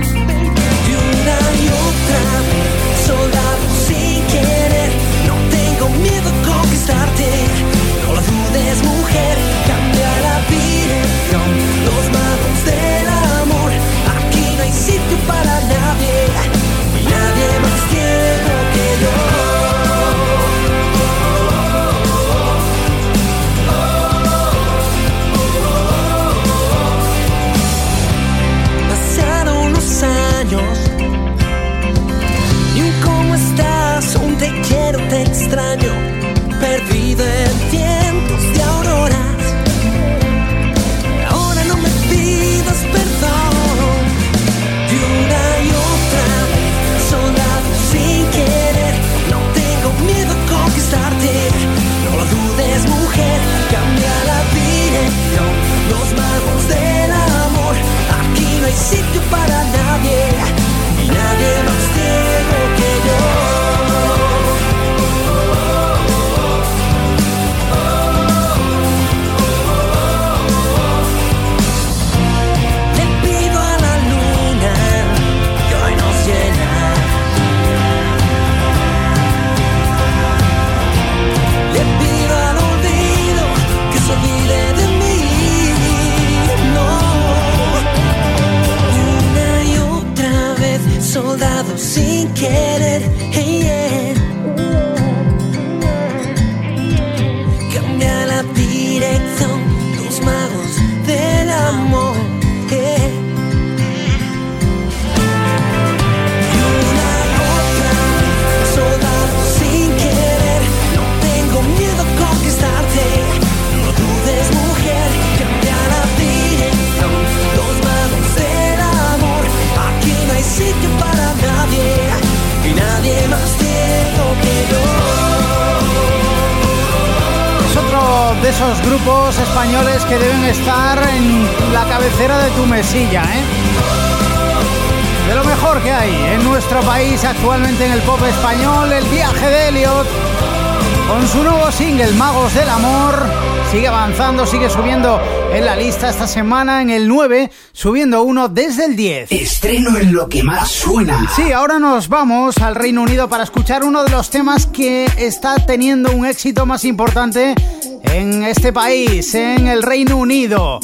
[146.23, 149.33] Esta semana en el 9, subiendo uno desde el 10.
[149.33, 151.29] Estreno en lo que más suena.
[151.35, 155.57] Sí, ahora nos vamos al Reino Unido para escuchar uno de los temas que está
[155.67, 157.57] teniendo un éxito más importante
[158.05, 160.79] en este país, en el Reino Unido.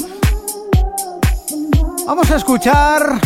[2.04, 3.20] Vamos a escuchar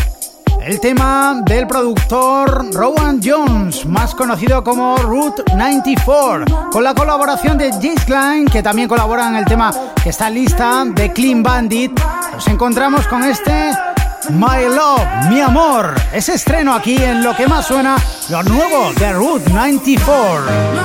[0.66, 7.72] el tema del productor Rowan Jones, más conocido como Route 94, con la colaboración de
[7.72, 9.72] Jace Klein, que también colabora en el tema
[10.02, 11.92] que está lista de Clean Bandit.
[12.32, 13.70] Nos encontramos con este
[14.30, 15.94] My Love, mi amor.
[16.12, 17.96] Ese estreno aquí en lo que más suena,
[18.28, 20.81] lo nuevo de Route 94.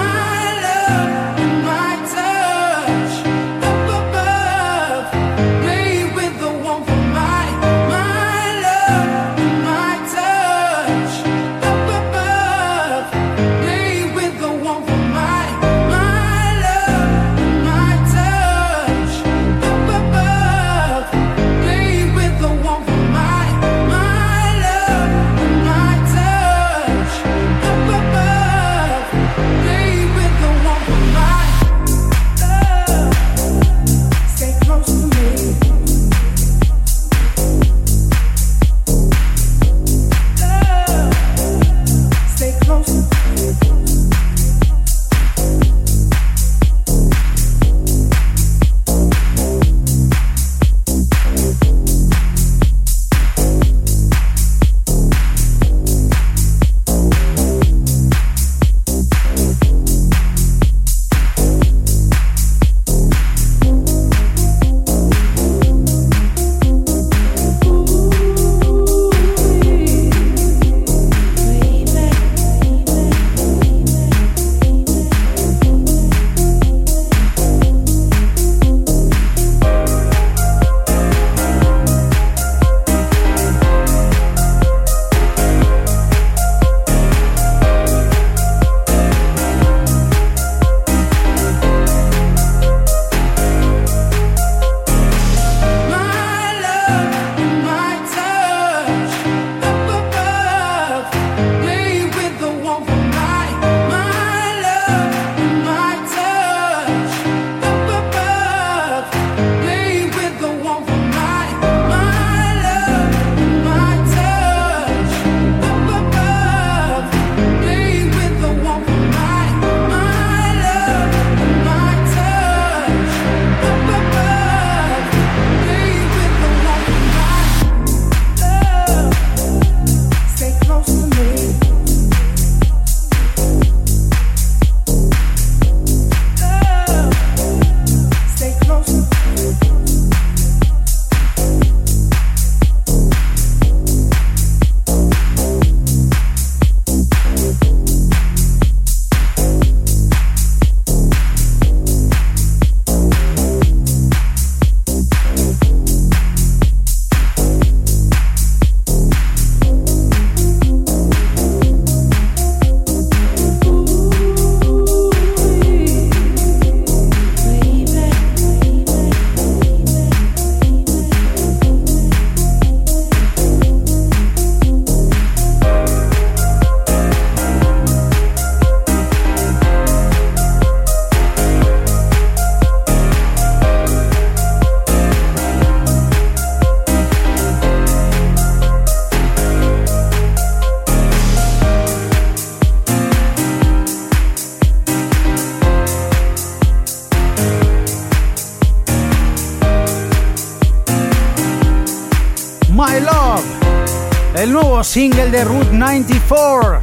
[204.88, 206.82] Single de Route 94,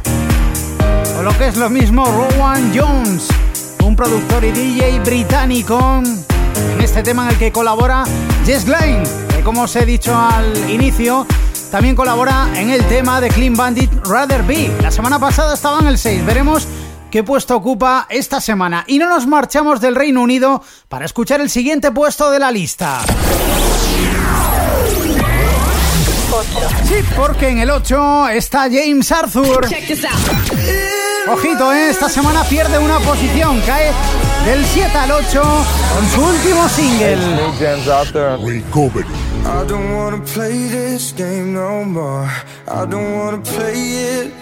[1.17, 3.27] o lo que es lo mismo Rowan Jones,
[3.83, 8.03] un productor y DJ británico, en este tema en el que colabora
[8.45, 9.01] Jess Glynn,
[9.35, 11.25] que como os he dicho al inicio,
[11.71, 14.71] también colabora en el tema de Clean Bandit Rather Be.
[14.83, 16.67] La semana pasada estaba en el 6, veremos
[17.09, 18.83] qué puesto ocupa esta semana.
[18.85, 22.99] Y no nos marchamos del Reino Unido para escuchar el siguiente puesto de la lista.
[26.87, 29.67] Sí, porque en el 8 está James Arthur.
[31.27, 31.89] Ojito, ¿eh?
[31.89, 33.91] esta semana pierde una posición, cae
[34.45, 35.41] del 7 al 8
[35.95, 37.17] con su último single.
[39.45, 42.27] I don't wanna play this game no more.
[42.67, 44.33] I don't wanna play it.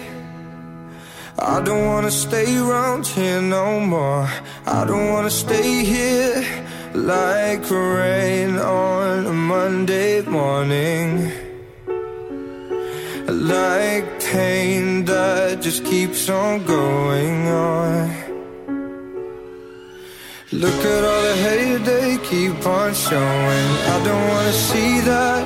[1.38, 4.26] I don't wanna stay around here no more.
[4.66, 6.42] I don't wanna stay here
[6.94, 11.33] like rain on a Monday morning.
[15.64, 18.10] Just keeps on going on.
[20.52, 23.68] Look at all the hate they keep on showing.
[23.94, 25.44] I don't wanna see that.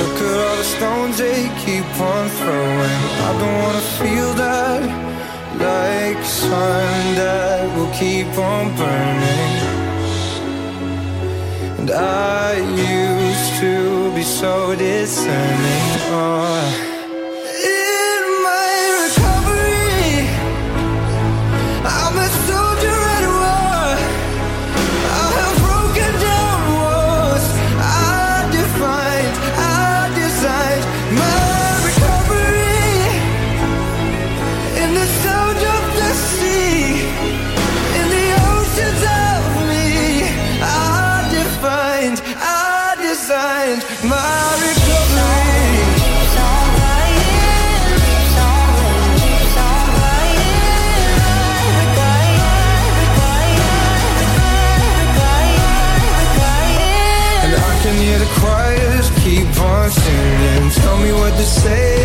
[0.00, 3.02] Look at all the stones they keep on throwing.
[3.28, 4.82] I don't wanna feel that.
[5.68, 9.52] Like sun that will keep on burning.
[11.78, 12.56] And I
[12.94, 15.86] used to be so discerning.
[16.08, 16.85] Oh.
[61.36, 61.95] to say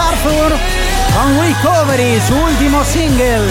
[0.00, 0.52] Arthur
[1.14, 3.48] con Recovery, su último single.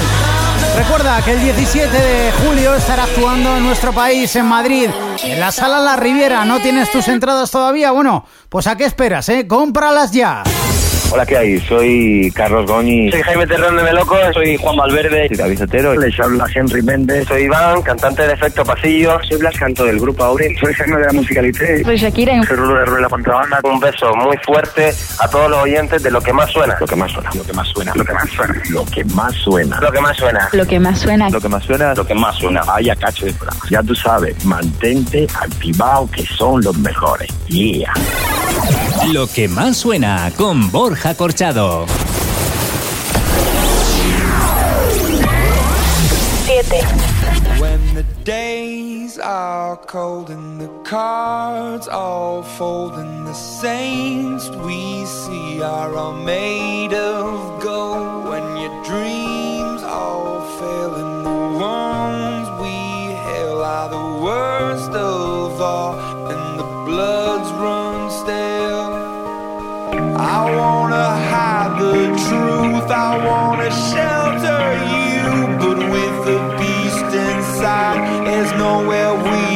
[0.78, 4.90] Recuerda que el 17 de julio estará actuando en nuestro país, en Madrid,
[5.24, 6.46] en la Sala La Riviera.
[6.46, 7.92] ¿No tienes tus entradas todavía?
[7.92, 9.48] Bueno, pues ¿a qué esperas, eh?
[9.48, 10.44] ¡Cómpralas ya!
[11.10, 11.60] Hola, ¿qué hay?
[11.62, 13.10] Soy Carlos Goñi.
[13.10, 14.18] Soy Jaime Terrón de Meloco.
[14.34, 15.28] Soy Juan Valverde.
[15.30, 15.96] Soy David Otero.
[15.96, 17.26] Les habla Henry Méndez.
[17.28, 19.18] Soy Iván, cantante de Efecto Pasillo.
[19.24, 20.54] Soy Blas Canto del Grupo Aure.
[20.60, 21.84] Soy Jaime de la Musicalité.
[21.84, 22.44] Soy Shakira.
[22.44, 23.60] Soy Rulo de Rulo de la Contrabanda.
[23.64, 26.76] Un beso muy fuerte a todos los oyentes de Lo que más suena.
[26.80, 27.30] Lo que más suena.
[27.34, 27.94] Lo que más suena.
[27.96, 28.60] Lo que más suena.
[28.70, 29.80] Lo que más suena.
[29.80, 30.50] Lo que más suena.
[30.52, 31.30] Lo que más suena.
[31.30, 31.94] Lo que más suena.
[31.96, 32.64] Lo que más suena.
[32.64, 33.62] Vaya cacho de programa.
[33.70, 37.30] Ya tú sabes, mantente activado que son los mejores.
[37.48, 37.94] Yeah.
[39.14, 41.86] Lo que más suena con Borja Corchado.
[46.46, 46.84] 7.
[47.60, 55.62] When the days are cold and the cards all fold and the saints we see
[55.62, 58.30] are all made of gold.
[58.30, 62.76] When your dreams all fail and the ones we
[63.28, 65.96] hail are the worst of all
[66.30, 67.37] and the bloods
[71.30, 72.90] hide the truth.
[72.90, 74.64] I wanna shelter
[74.94, 75.28] you,
[75.62, 79.47] but with the beast inside, there's nowhere we.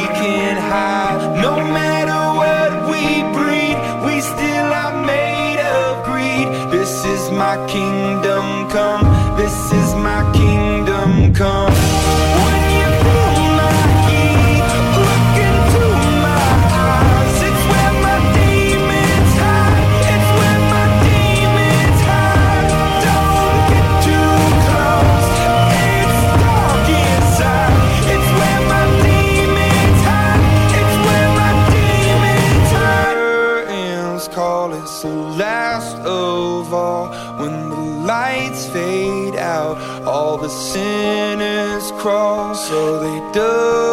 [42.02, 43.91] cross, so they dug.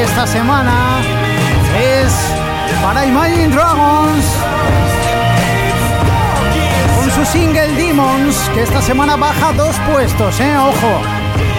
[0.00, 1.02] esta semana
[1.78, 2.12] es
[2.82, 4.24] para Imagine Dragons
[6.96, 10.56] con su single Demons, que esta semana baja dos puestos, ¿eh?
[10.56, 11.02] Ojo.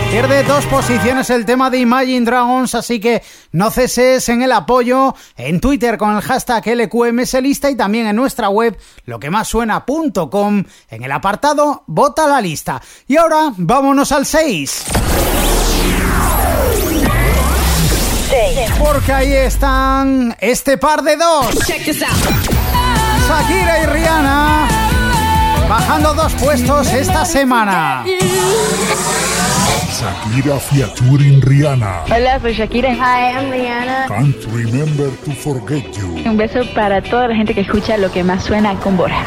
[0.10, 5.16] Pierde dos posiciones el tema de Imagine Dragons, así que no ceses en el apoyo
[5.36, 9.20] en Twitter con el hashtag LQMSLista y también en nuestra web lo
[10.90, 12.82] en el apartado Vota la lista.
[13.08, 14.86] Y ahora vámonos al 6.
[18.80, 21.56] Porque ahí están este par de dos.
[21.66, 22.12] Check this out.
[23.28, 24.68] Shakira y Rihanna
[25.70, 28.04] bajando dos puestos esta semana.
[29.94, 32.04] Shakira featuring Rihanna.
[32.06, 32.90] Hola, soy Shakira.
[32.94, 34.08] Hi, I'm Rihanna.
[34.08, 36.30] Can't remember to forget you.
[36.30, 39.26] Un beso para toda la gente que escucha lo que más suena con Borja.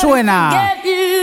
[0.00, 0.74] Suena.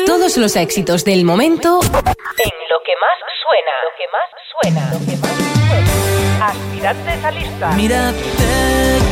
[0.06, 3.74] Todos los éxitos del momento en lo que más suena.
[3.84, 4.94] Lo que más suena.
[4.94, 5.32] Lo que más
[5.68, 6.48] suena.
[6.48, 7.72] Aspirantes a lista.
[7.72, 8.24] Mírate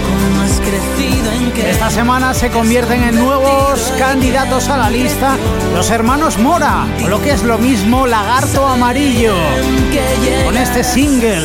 [0.04, 5.38] cómo has crecido en que Esta semana se convierten en nuevos candidatos a la lista
[5.74, 9.36] los hermanos Mora, o lo que es lo mismo Lagarto Amarillo,
[10.44, 11.42] con este single,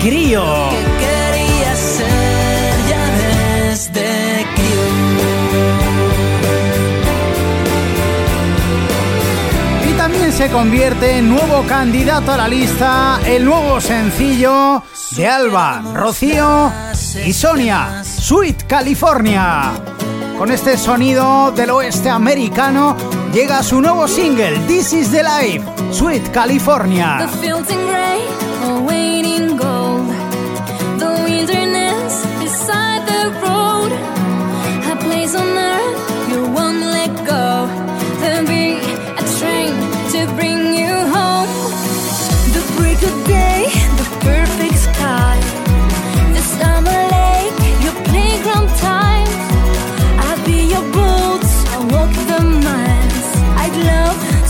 [0.00, 0.70] Crío.
[10.40, 16.72] Se convierte en nuevo candidato a la lista el nuevo sencillo de Alba, Rocío
[17.26, 19.72] y Sonia, Sweet California.
[20.38, 22.96] Con este sonido del oeste americano
[23.34, 25.62] llega su nuevo single, This is the Life,
[25.92, 27.28] Sweet California.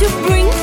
[0.00, 0.59] To bring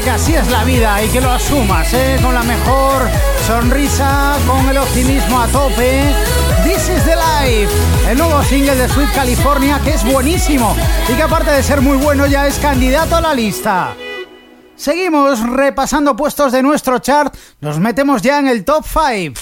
[0.00, 2.18] que así es la vida y que lo asumas, ¿eh?
[2.20, 3.08] Con la mejor
[3.46, 6.12] sonrisa, con el optimismo a tope.
[6.64, 7.70] This is the life,
[8.10, 10.74] el nuevo single de Sweet California que es buenísimo
[11.08, 13.94] y que aparte de ser muy bueno ya es candidato a la lista.
[14.74, 19.40] Seguimos repasando puestos de nuestro chart, nos metemos ya en el top 5.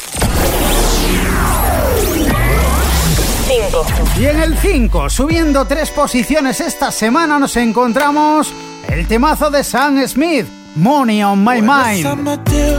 [3.47, 3.87] 5.
[4.21, 8.53] Y en el 5, subiendo tres posiciones esta semana, nos encontramos
[8.93, 10.47] el temazo de Sam Smith,
[10.77, 12.03] Money on My Mind.
[12.03, 12.79] Summer deal,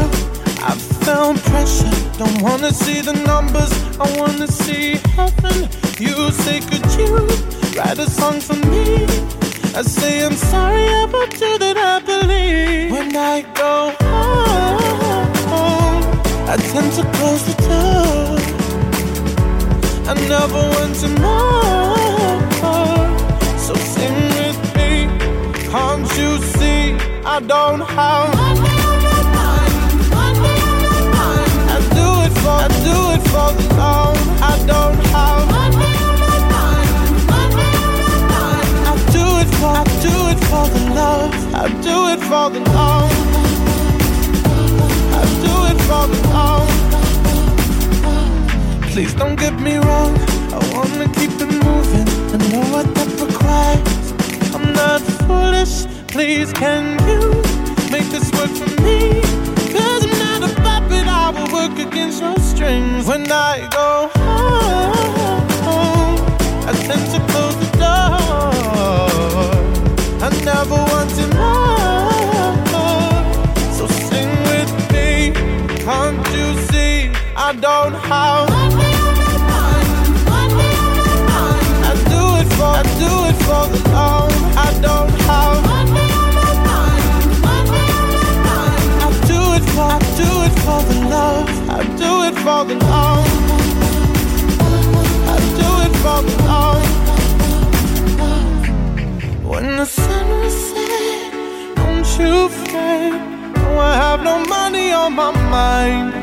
[0.61, 0.75] I
[1.05, 1.89] found pressure.
[2.19, 5.67] Don't wanna see the numbers, I wanna see heaven.
[5.97, 7.27] You say, could you
[7.75, 9.07] write a song for me?
[9.75, 12.91] I say, I'm sorry about you that I believe.
[12.91, 14.83] When I go home,
[16.47, 18.37] I tend to close the door.
[20.05, 21.52] I never want to know.
[27.33, 28.47] I don't have I
[31.97, 35.61] do it for I do it for the love I don't have I
[39.11, 43.11] do it for I do it for the love I do it for the love
[45.17, 46.69] I do it for the love
[48.91, 50.15] Please don't get me wrong.
[50.53, 52.07] I wanna keep it moving.
[52.31, 54.13] I know what that requires.
[54.53, 55.82] I'm not foolish.
[56.13, 57.41] Please, can you
[57.91, 59.19] make this work for me?
[59.73, 61.07] Cause I'm not a puppet.
[61.07, 63.07] I will work against your strings.
[63.07, 64.11] When I go
[65.65, 66.19] home,
[66.69, 68.13] I tend to close the door.
[70.21, 72.13] I never wanted more.
[73.73, 75.33] So sing with me.
[75.83, 77.09] Can't you see?
[77.35, 78.49] I don't have.
[81.89, 84.31] I do it for, I do it for the love.
[84.55, 85.12] I don't
[92.63, 92.65] I
[95.59, 96.33] do it for the.
[99.49, 100.27] When the sun
[101.75, 103.13] don't you fret.
[103.57, 106.13] No, I have no money on my mind.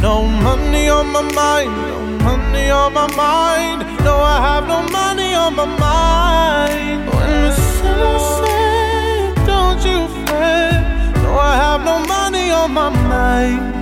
[0.00, 1.72] No money on my mind.
[1.88, 3.80] No money on my mind.
[4.04, 7.08] No, I have no money on my mind.
[7.12, 10.82] When the sun don't you fret.
[11.16, 13.79] No, I have no money on my mind.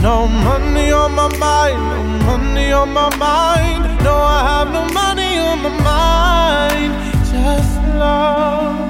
[0.00, 1.80] No money on my mind.
[1.82, 4.04] No money on my mind.
[4.04, 6.92] No, I have no money on my mind.
[7.26, 8.87] Just love.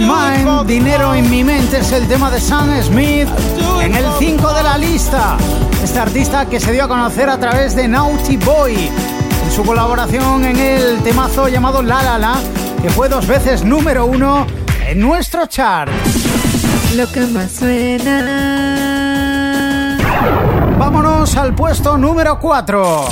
[0.00, 3.28] My mind, dinero en mi mente es el tema de Sam Smith
[3.82, 5.36] en el 5 de la lista.
[5.82, 8.90] Este artista que se dio a conocer a través de Naughty Boy
[9.44, 12.36] en su colaboración en el temazo llamado La La La,
[12.80, 14.46] que fue dos veces número uno
[14.86, 15.90] en nuestro chart.
[16.96, 18.16] Lo que más suena.
[20.78, 23.08] Vámonos al puesto número 4.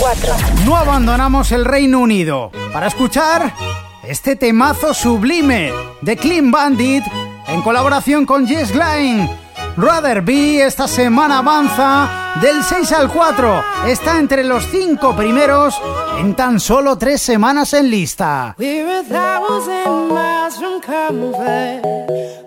[0.00, 0.34] 4.
[0.66, 3.54] No abandonamos el Reino Unido para escuchar
[4.02, 7.04] este temazo sublime de Clean Bandit
[7.46, 9.30] en colaboración con Jess Glynn.
[9.76, 13.64] Rather Be esta semana avanza del 6 al 4.
[13.86, 15.80] Está entre los 5 primeros
[16.18, 18.56] en tan solo 3 semanas en lista.
[18.58, 21.84] We're a thousand miles from comfort.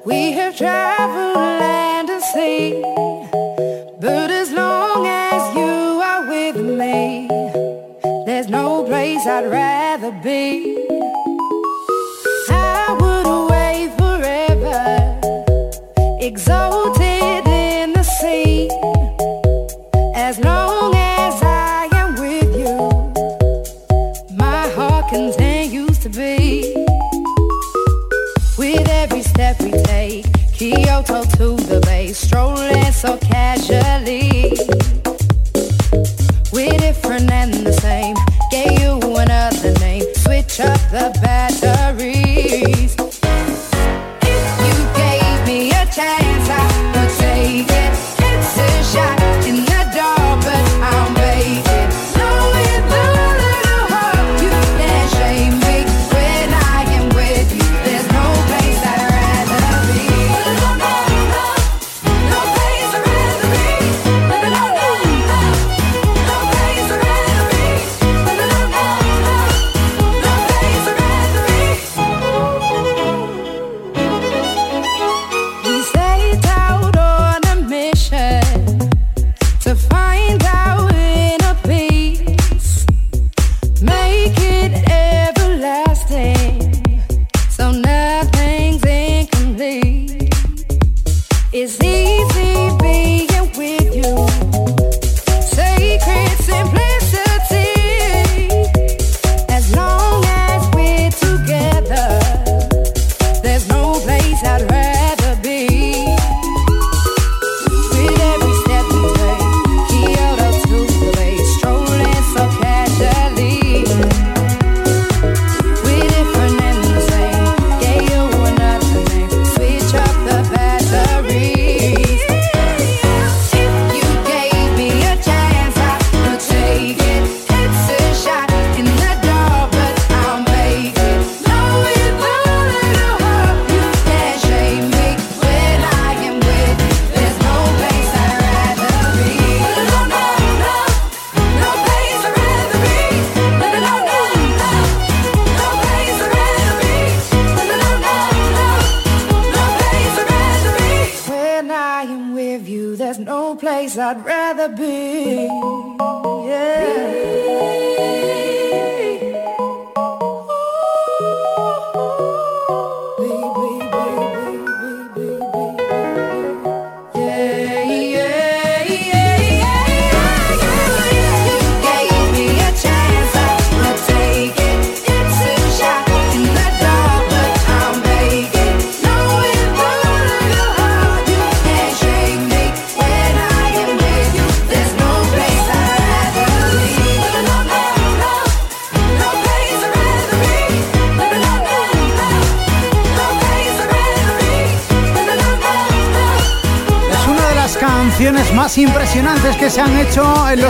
[0.06, 2.77] We have traveled land and sea.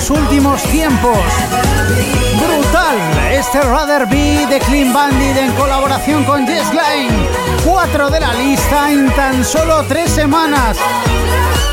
[0.10, 1.18] Últimos tiempos.
[2.36, 2.98] Brutal,
[3.32, 7.16] este Rather Be de Clean Bandit en colaboración con Jess Line.
[7.66, 10.78] Cuatro de la lista en tan solo tres semanas.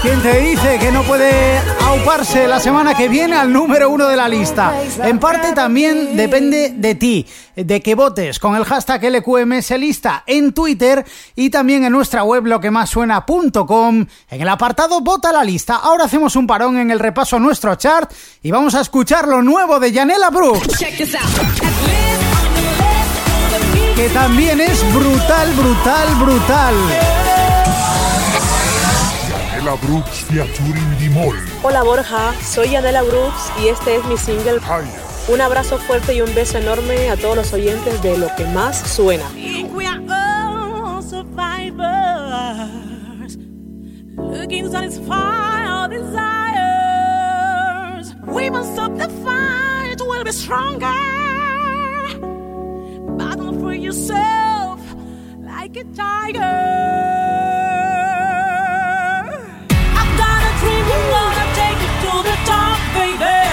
[0.02, 4.16] ¿Quién te dice que no puede auparse la semana que viene al número uno de
[4.16, 4.74] la lista?
[5.02, 10.52] En parte también depende de ti, de que votes con el hashtag LQMS lista en
[10.52, 11.04] Twitter
[11.34, 15.76] y también en nuestra web loquemassuena.com en el apartado Vota la lista.
[15.76, 18.12] Ahora hacemos un parón en el repaso a nuestro chart
[18.42, 20.78] y vamos a escuchar lo nuevo de Janela Brooks.
[23.96, 26.74] Que también es brutal, brutal, brutal.
[29.28, 30.26] Yanela Brooks.
[31.62, 34.60] Hola Borja, soy Adela Brooks y este es mi single.
[35.26, 38.76] Un abrazo fuerte y un beso enorme a todos los oyentes de Lo que más
[38.78, 39.24] suena.
[44.16, 46.24] Looking satisfy our desires.
[48.26, 50.92] We must stop the fight, we'll be stronger.
[53.16, 54.80] Battle for yourself
[55.40, 56.40] like a tiger.
[59.70, 63.43] I've got a dream, I'm gonna take it to the top, baby.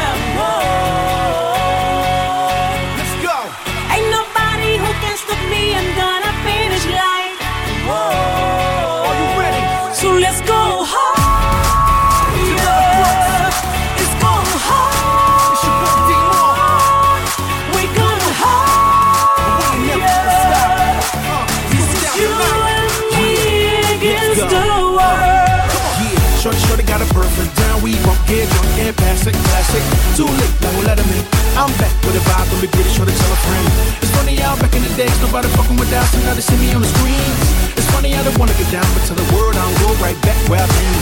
[29.21, 29.83] Past classic.
[30.17, 31.21] Too late, now let him in.
[31.53, 33.67] I'm back with a vibe, don't be greedy, shorty, tell a friend.
[34.01, 36.57] It's funny how back in the days, nobody fucking with us, and now they see
[36.57, 37.41] me on the screens.
[37.77, 40.37] It's funny how they wanna get down, but tell the world I'm go right back
[40.49, 40.97] where I've been.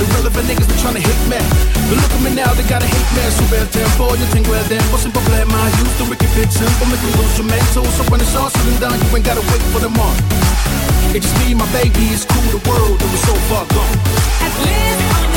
[0.00, 1.40] Irrelevant niggas, they to hit me.
[1.90, 3.30] But look at me now, they got a hate man.
[3.36, 5.58] Super tempo, yo tengo el tempo, sin problema.
[5.76, 7.84] Houston, we keep it simple, make you lose your mental.
[7.98, 10.16] So when it's all said and done, you ain't gotta wait for the mark.
[11.12, 13.98] It's just me, my baby, it's cool, the world, that was so far gone.
[14.46, 15.27] At least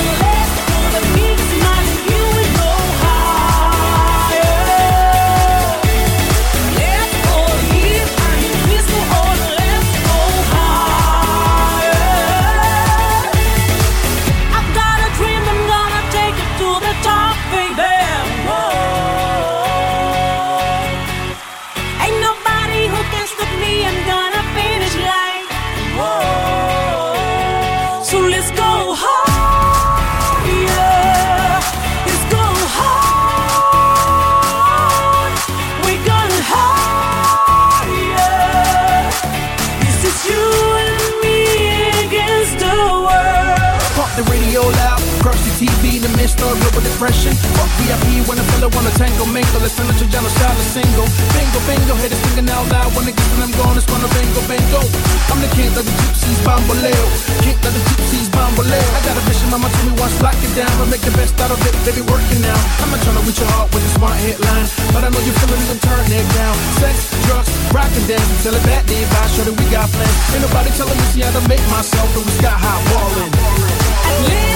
[47.91, 49.59] VIP when a fella wanna tango mingle.
[49.67, 51.07] It's time to Jano style a single.
[51.35, 52.95] Bingo, bingo, hit it singing out loud.
[52.95, 54.81] When it gets when I'm gone, it's gonna bingo, bingo.
[55.27, 57.05] I'm the king of the gypsies, bamboleo.
[57.43, 58.87] King of the gypsies, bamboleo.
[58.95, 60.71] I got a vision, mama told me once, lock it down.
[60.79, 62.59] But make the best out of it, baby, working now.
[62.79, 64.67] I'm not trying to reach your heart with a smart headline.
[64.95, 66.55] But I know you're feeling it, turn it down.
[66.79, 66.95] Sex,
[67.27, 68.29] drugs, rock and dance.
[68.43, 70.15] Tell it back, then bye, show that we got plans.
[70.31, 74.50] Ain't nobody telling me how to make myself, and we got high ballin'.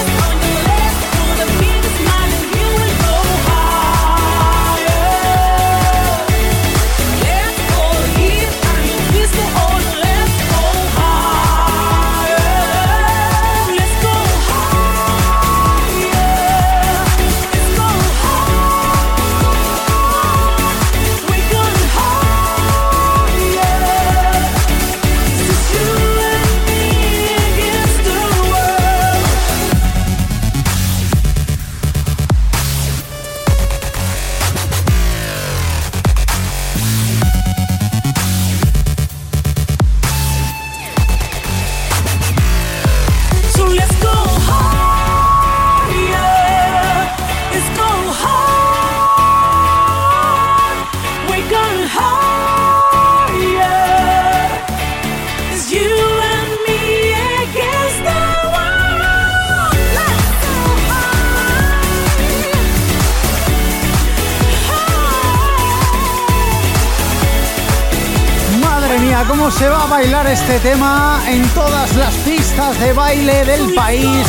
[69.24, 74.26] Cómo se va a bailar este tema en todas las pistas de baile del país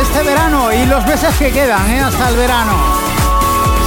[0.00, 2.00] este verano y los meses que quedan ¿eh?
[2.00, 2.72] hasta el verano.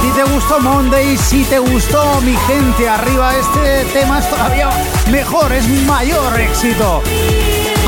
[0.02, 4.70] Si te gustó Monday, si te gustó mi gente arriba, este tema es todavía
[5.10, 7.02] mejor, es mayor éxito.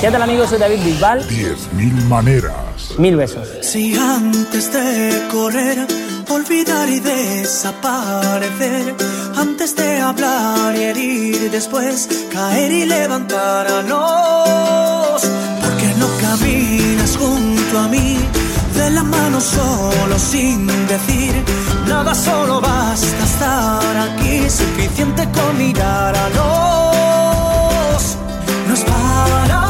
[0.00, 0.50] ¿Qué tal amigos?
[0.50, 1.26] Soy David Bisbal.
[1.28, 2.77] Diez mil maneras.
[2.96, 3.46] Mil besos.
[3.62, 5.86] Si antes de correr,
[6.30, 8.94] olvidar y desaparecer,
[9.36, 13.92] antes de hablar y herir, después caer y levantarnos,
[15.60, 18.18] ¿por qué no caminas junto a mí?
[18.74, 21.34] De la mano solo sin decir
[21.88, 28.16] nada, solo basta estar aquí, suficiente con mirar a los.
[28.68, 29.67] No es para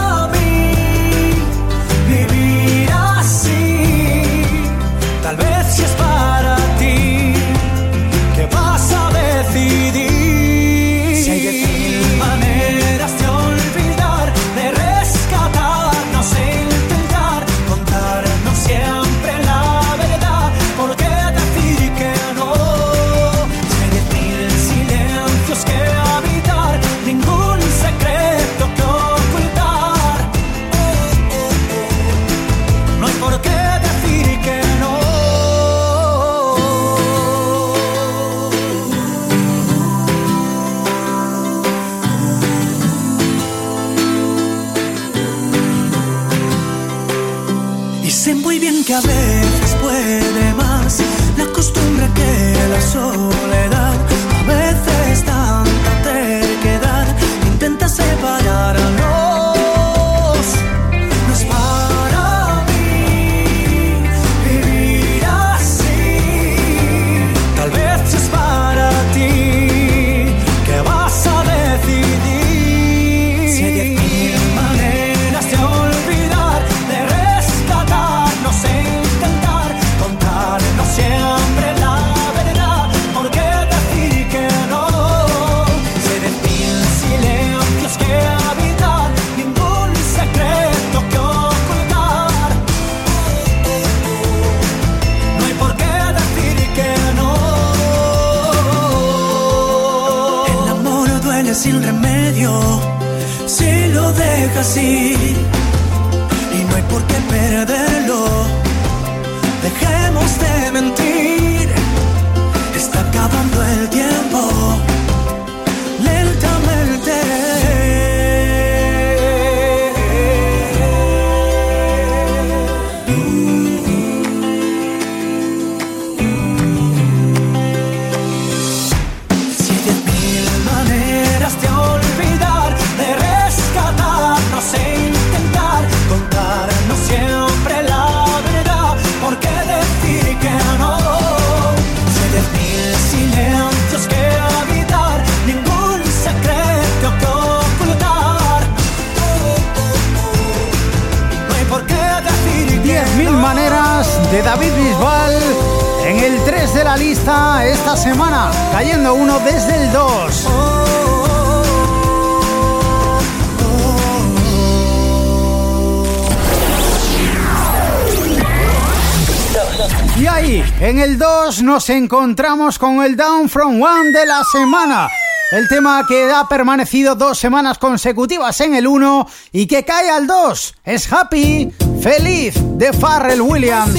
[171.58, 175.08] el 2 nos encontramos con el Down From One de la semana.
[175.50, 180.26] El tema que ha permanecido dos semanas consecutivas en el 1 y que cae al
[180.26, 183.94] 2 es Happy, Feliz de Farrell Williams.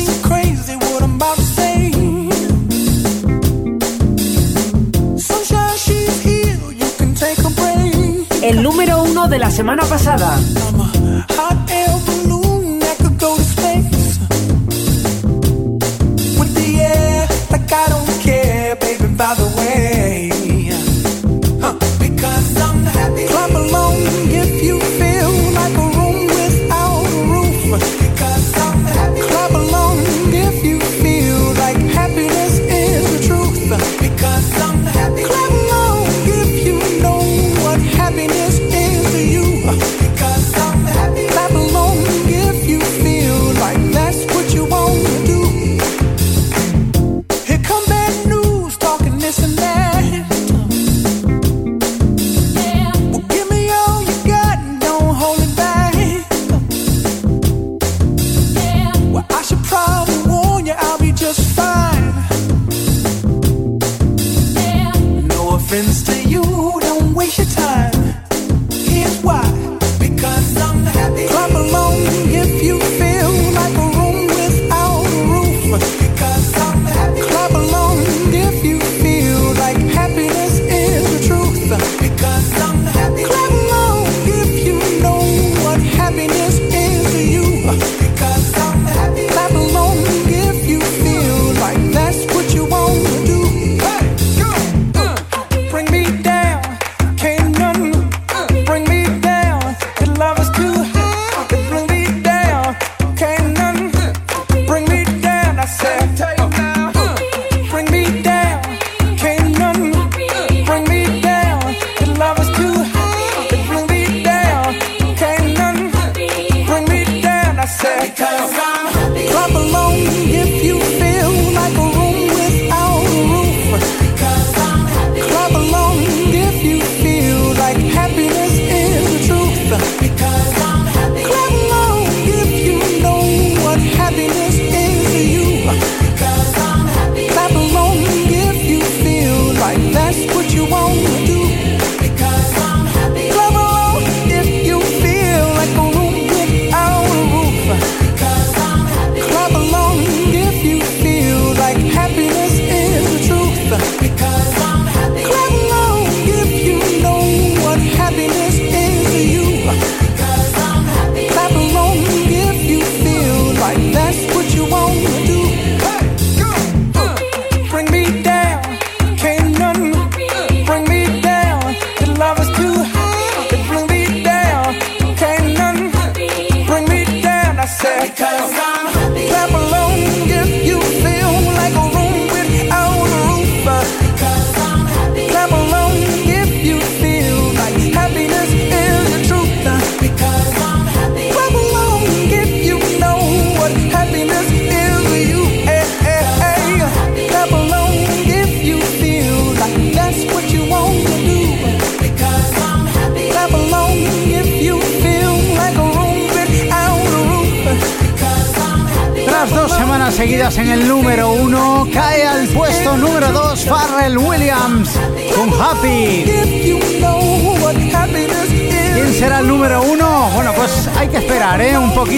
[8.41, 10.39] El número uno de la semana pasada.
[19.35, 19.88] the way.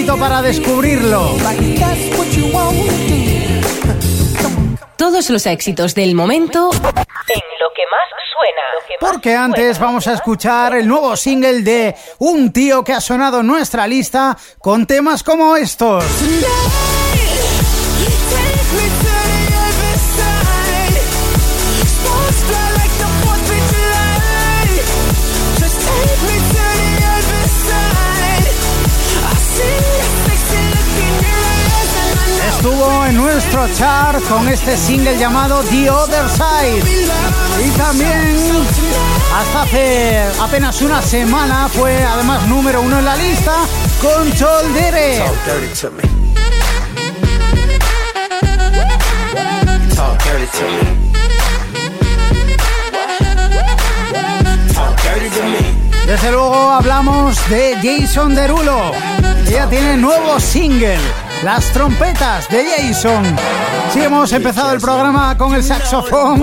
[0.06, 1.36] Para descubrirlo.
[4.96, 8.98] Todos los éxitos del momento en lo que más suena.
[9.00, 13.46] Porque antes vamos a escuchar el nuevo single de un tío que ha sonado en
[13.46, 16.04] nuestra lista con temas como estos.
[33.52, 36.82] Nuestro chart con este single llamado The Other Side.
[37.64, 38.38] Y también
[39.34, 43.52] hasta hace apenas una semana fue además número uno en la lista
[44.00, 45.22] con Choldere.
[56.06, 58.92] Desde luego hablamos de Jason Derulo.
[59.46, 60.98] Ella tiene nuevo single,
[61.42, 63.36] Las trompetas de Jason.
[63.92, 66.40] Sí, hemos empezado el programa con el saxofón.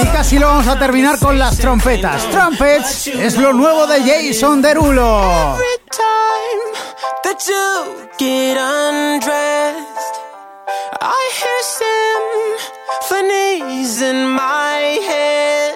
[0.00, 2.22] Y casi lo vamos a terminar con las trompetas.
[2.30, 5.56] Trumpets es lo nuevo de Jason Derulo.
[5.90, 6.62] time
[7.24, 10.14] that you get undressed,
[11.00, 11.60] I hear
[13.08, 15.74] symphonies in my head.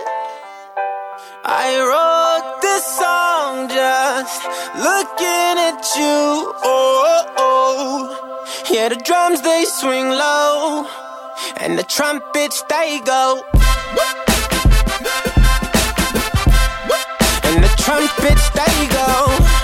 [1.45, 3.34] I wrote this song
[3.69, 4.45] just
[4.77, 6.53] looking at you.
[6.63, 8.45] Oh, oh.
[8.71, 10.87] yeah, the drums they swing low,
[11.59, 13.43] and the trumpets they go.
[17.45, 19.64] And the trumpets they go.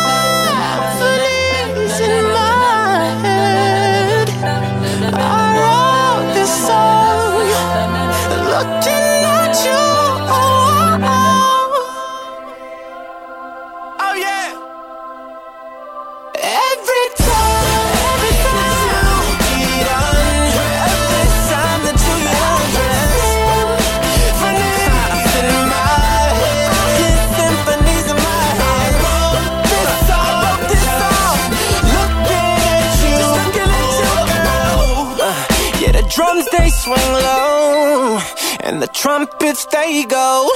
[36.81, 38.19] swing low,
[38.65, 40.49] and the trumpets they go.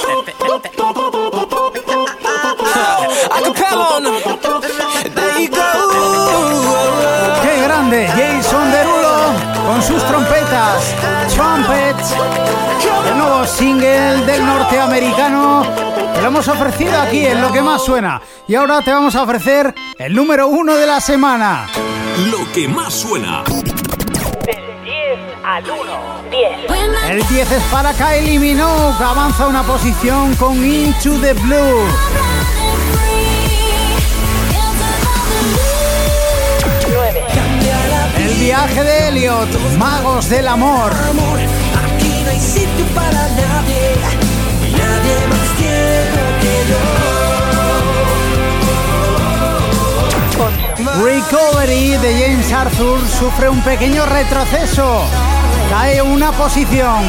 [3.35, 4.17] Acapella on them.
[5.13, 5.71] There you go.
[7.43, 8.07] ¡Qué grande!
[8.07, 9.15] Jason Derulo
[9.67, 10.95] con sus trompetas,
[11.33, 12.13] Trumpets,
[13.09, 15.63] el nuevo single del norteamericano
[16.15, 18.21] que lo hemos ofrecido aquí en Lo que más suena.
[18.47, 21.67] Y ahora te vamos a ofrecer el número uno de la semana.
[22.31, 23.43] Lo que más suena.
[24.45, 26.14] Del 10 al 1.
[26.35, 26.49] 10.
[27.09, 31.87] El 10 es para Kylie Minogue, avanza una posición con Into the Blue.
[36.93, 37.23] 9.
[38.17, 40.91] El viaje de Elliot, Magos del Amor.
[40.91, 43.95] Aquí no hay sitio para nadie,
[44.77, 46.03] nadie más que
[46.69, 46.77] yo.
[51.01, 55.05] Recovery de James Arthur sufre un pequeño retroceso.
[55.69, 57.03] Cae una posición.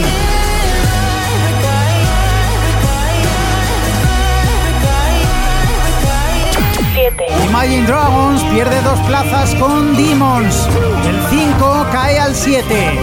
[6.96, 7.26] 7.
[7.48, 10.66] Imagine Dragons pierde dos plazas con Demons.
[11.06, 12.98] El 5 cae al 7.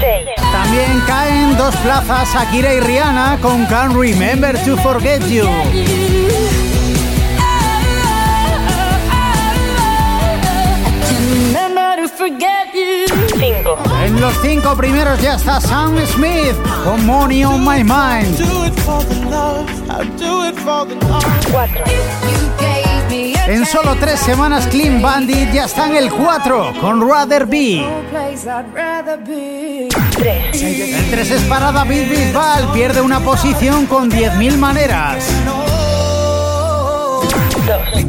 [0.00, 0.28] 6.
[0.52, 5.48] También caen dos plazas Akira y Rihanna con Can't Remember to Forget You.
[12.36, 13.78] 5.
[14.04, 18.38] En los cinco primeros ya está Sam Smith con Money on My Mind.
[21.52, 21.84] 4.
[23.46, 27.82] En solo tres semanas Clean Bandit ya está en el 4 con Rather Be.
[30.12, 30.62] 3.
[30.62, 35.24] El 3 es para David Bisbal, pierde una posición con 10.000 maneras.
[37.66, 38.07] 2.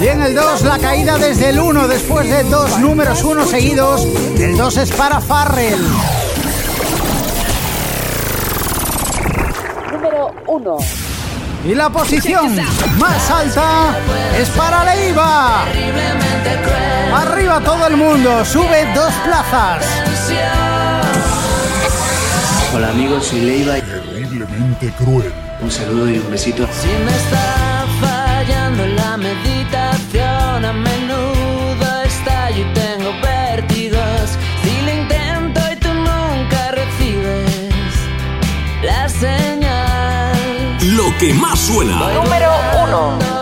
[0.00, 4.06] Y en el 2 la caída desde el 1 después de dos números 1 seguidos.
[4.38, 5.80] El 2 es para Farrell.
[9.92, 10.78] Número 1.
[11.64, 12.56] Y la posición
[12.98, 13.96] más alta
[14.36, 15.64] es para Leiva.
[17.14, 19.84] Arriba todo el mundo, sube dos plazas.
[22.74, 23.74] Hola amigos, soy Leiva.
[23.74, 25.32] Terriblemente cruel.
[25.60, 26.66] Un saludo y un besito.
[26.72, 29.16] Si me está fallando la
[30.54, 34.38] a menudo estallo y tengo vértigos.
[34.62, 37.94] Si lo intento y tú nunca recibes
[38.82, 40.36] la señal.
[40.94, 42.12] Lo que más suena.
[42.12, 42.50] Número
[42.84, 43.41] 1.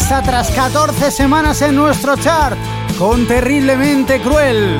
[0.00, 2.56] Lista tras 14 semanas en nuestro chart,
[2.98, 4.78] con Terriblemente Cruel.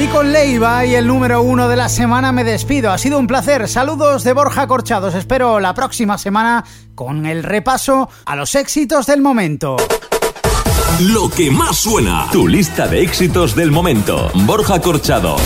[0.00, 2.92] Y con Leiva y el número uno de la semana me despido.
[2.92, 3.66] Ha sido un placer.
[3.66, 5.16] Saludos de Borja Corchados.
[5.16, 6.64] Espero la próxima semana
[6.94, 9.76] con el repaso a los éxitos del momento.
[11.00, 12.28] Lo que más suena.
[12.30, 14.30] Tu lista de éxitos del momento.
[14.46, 15.36] Borja Corchado.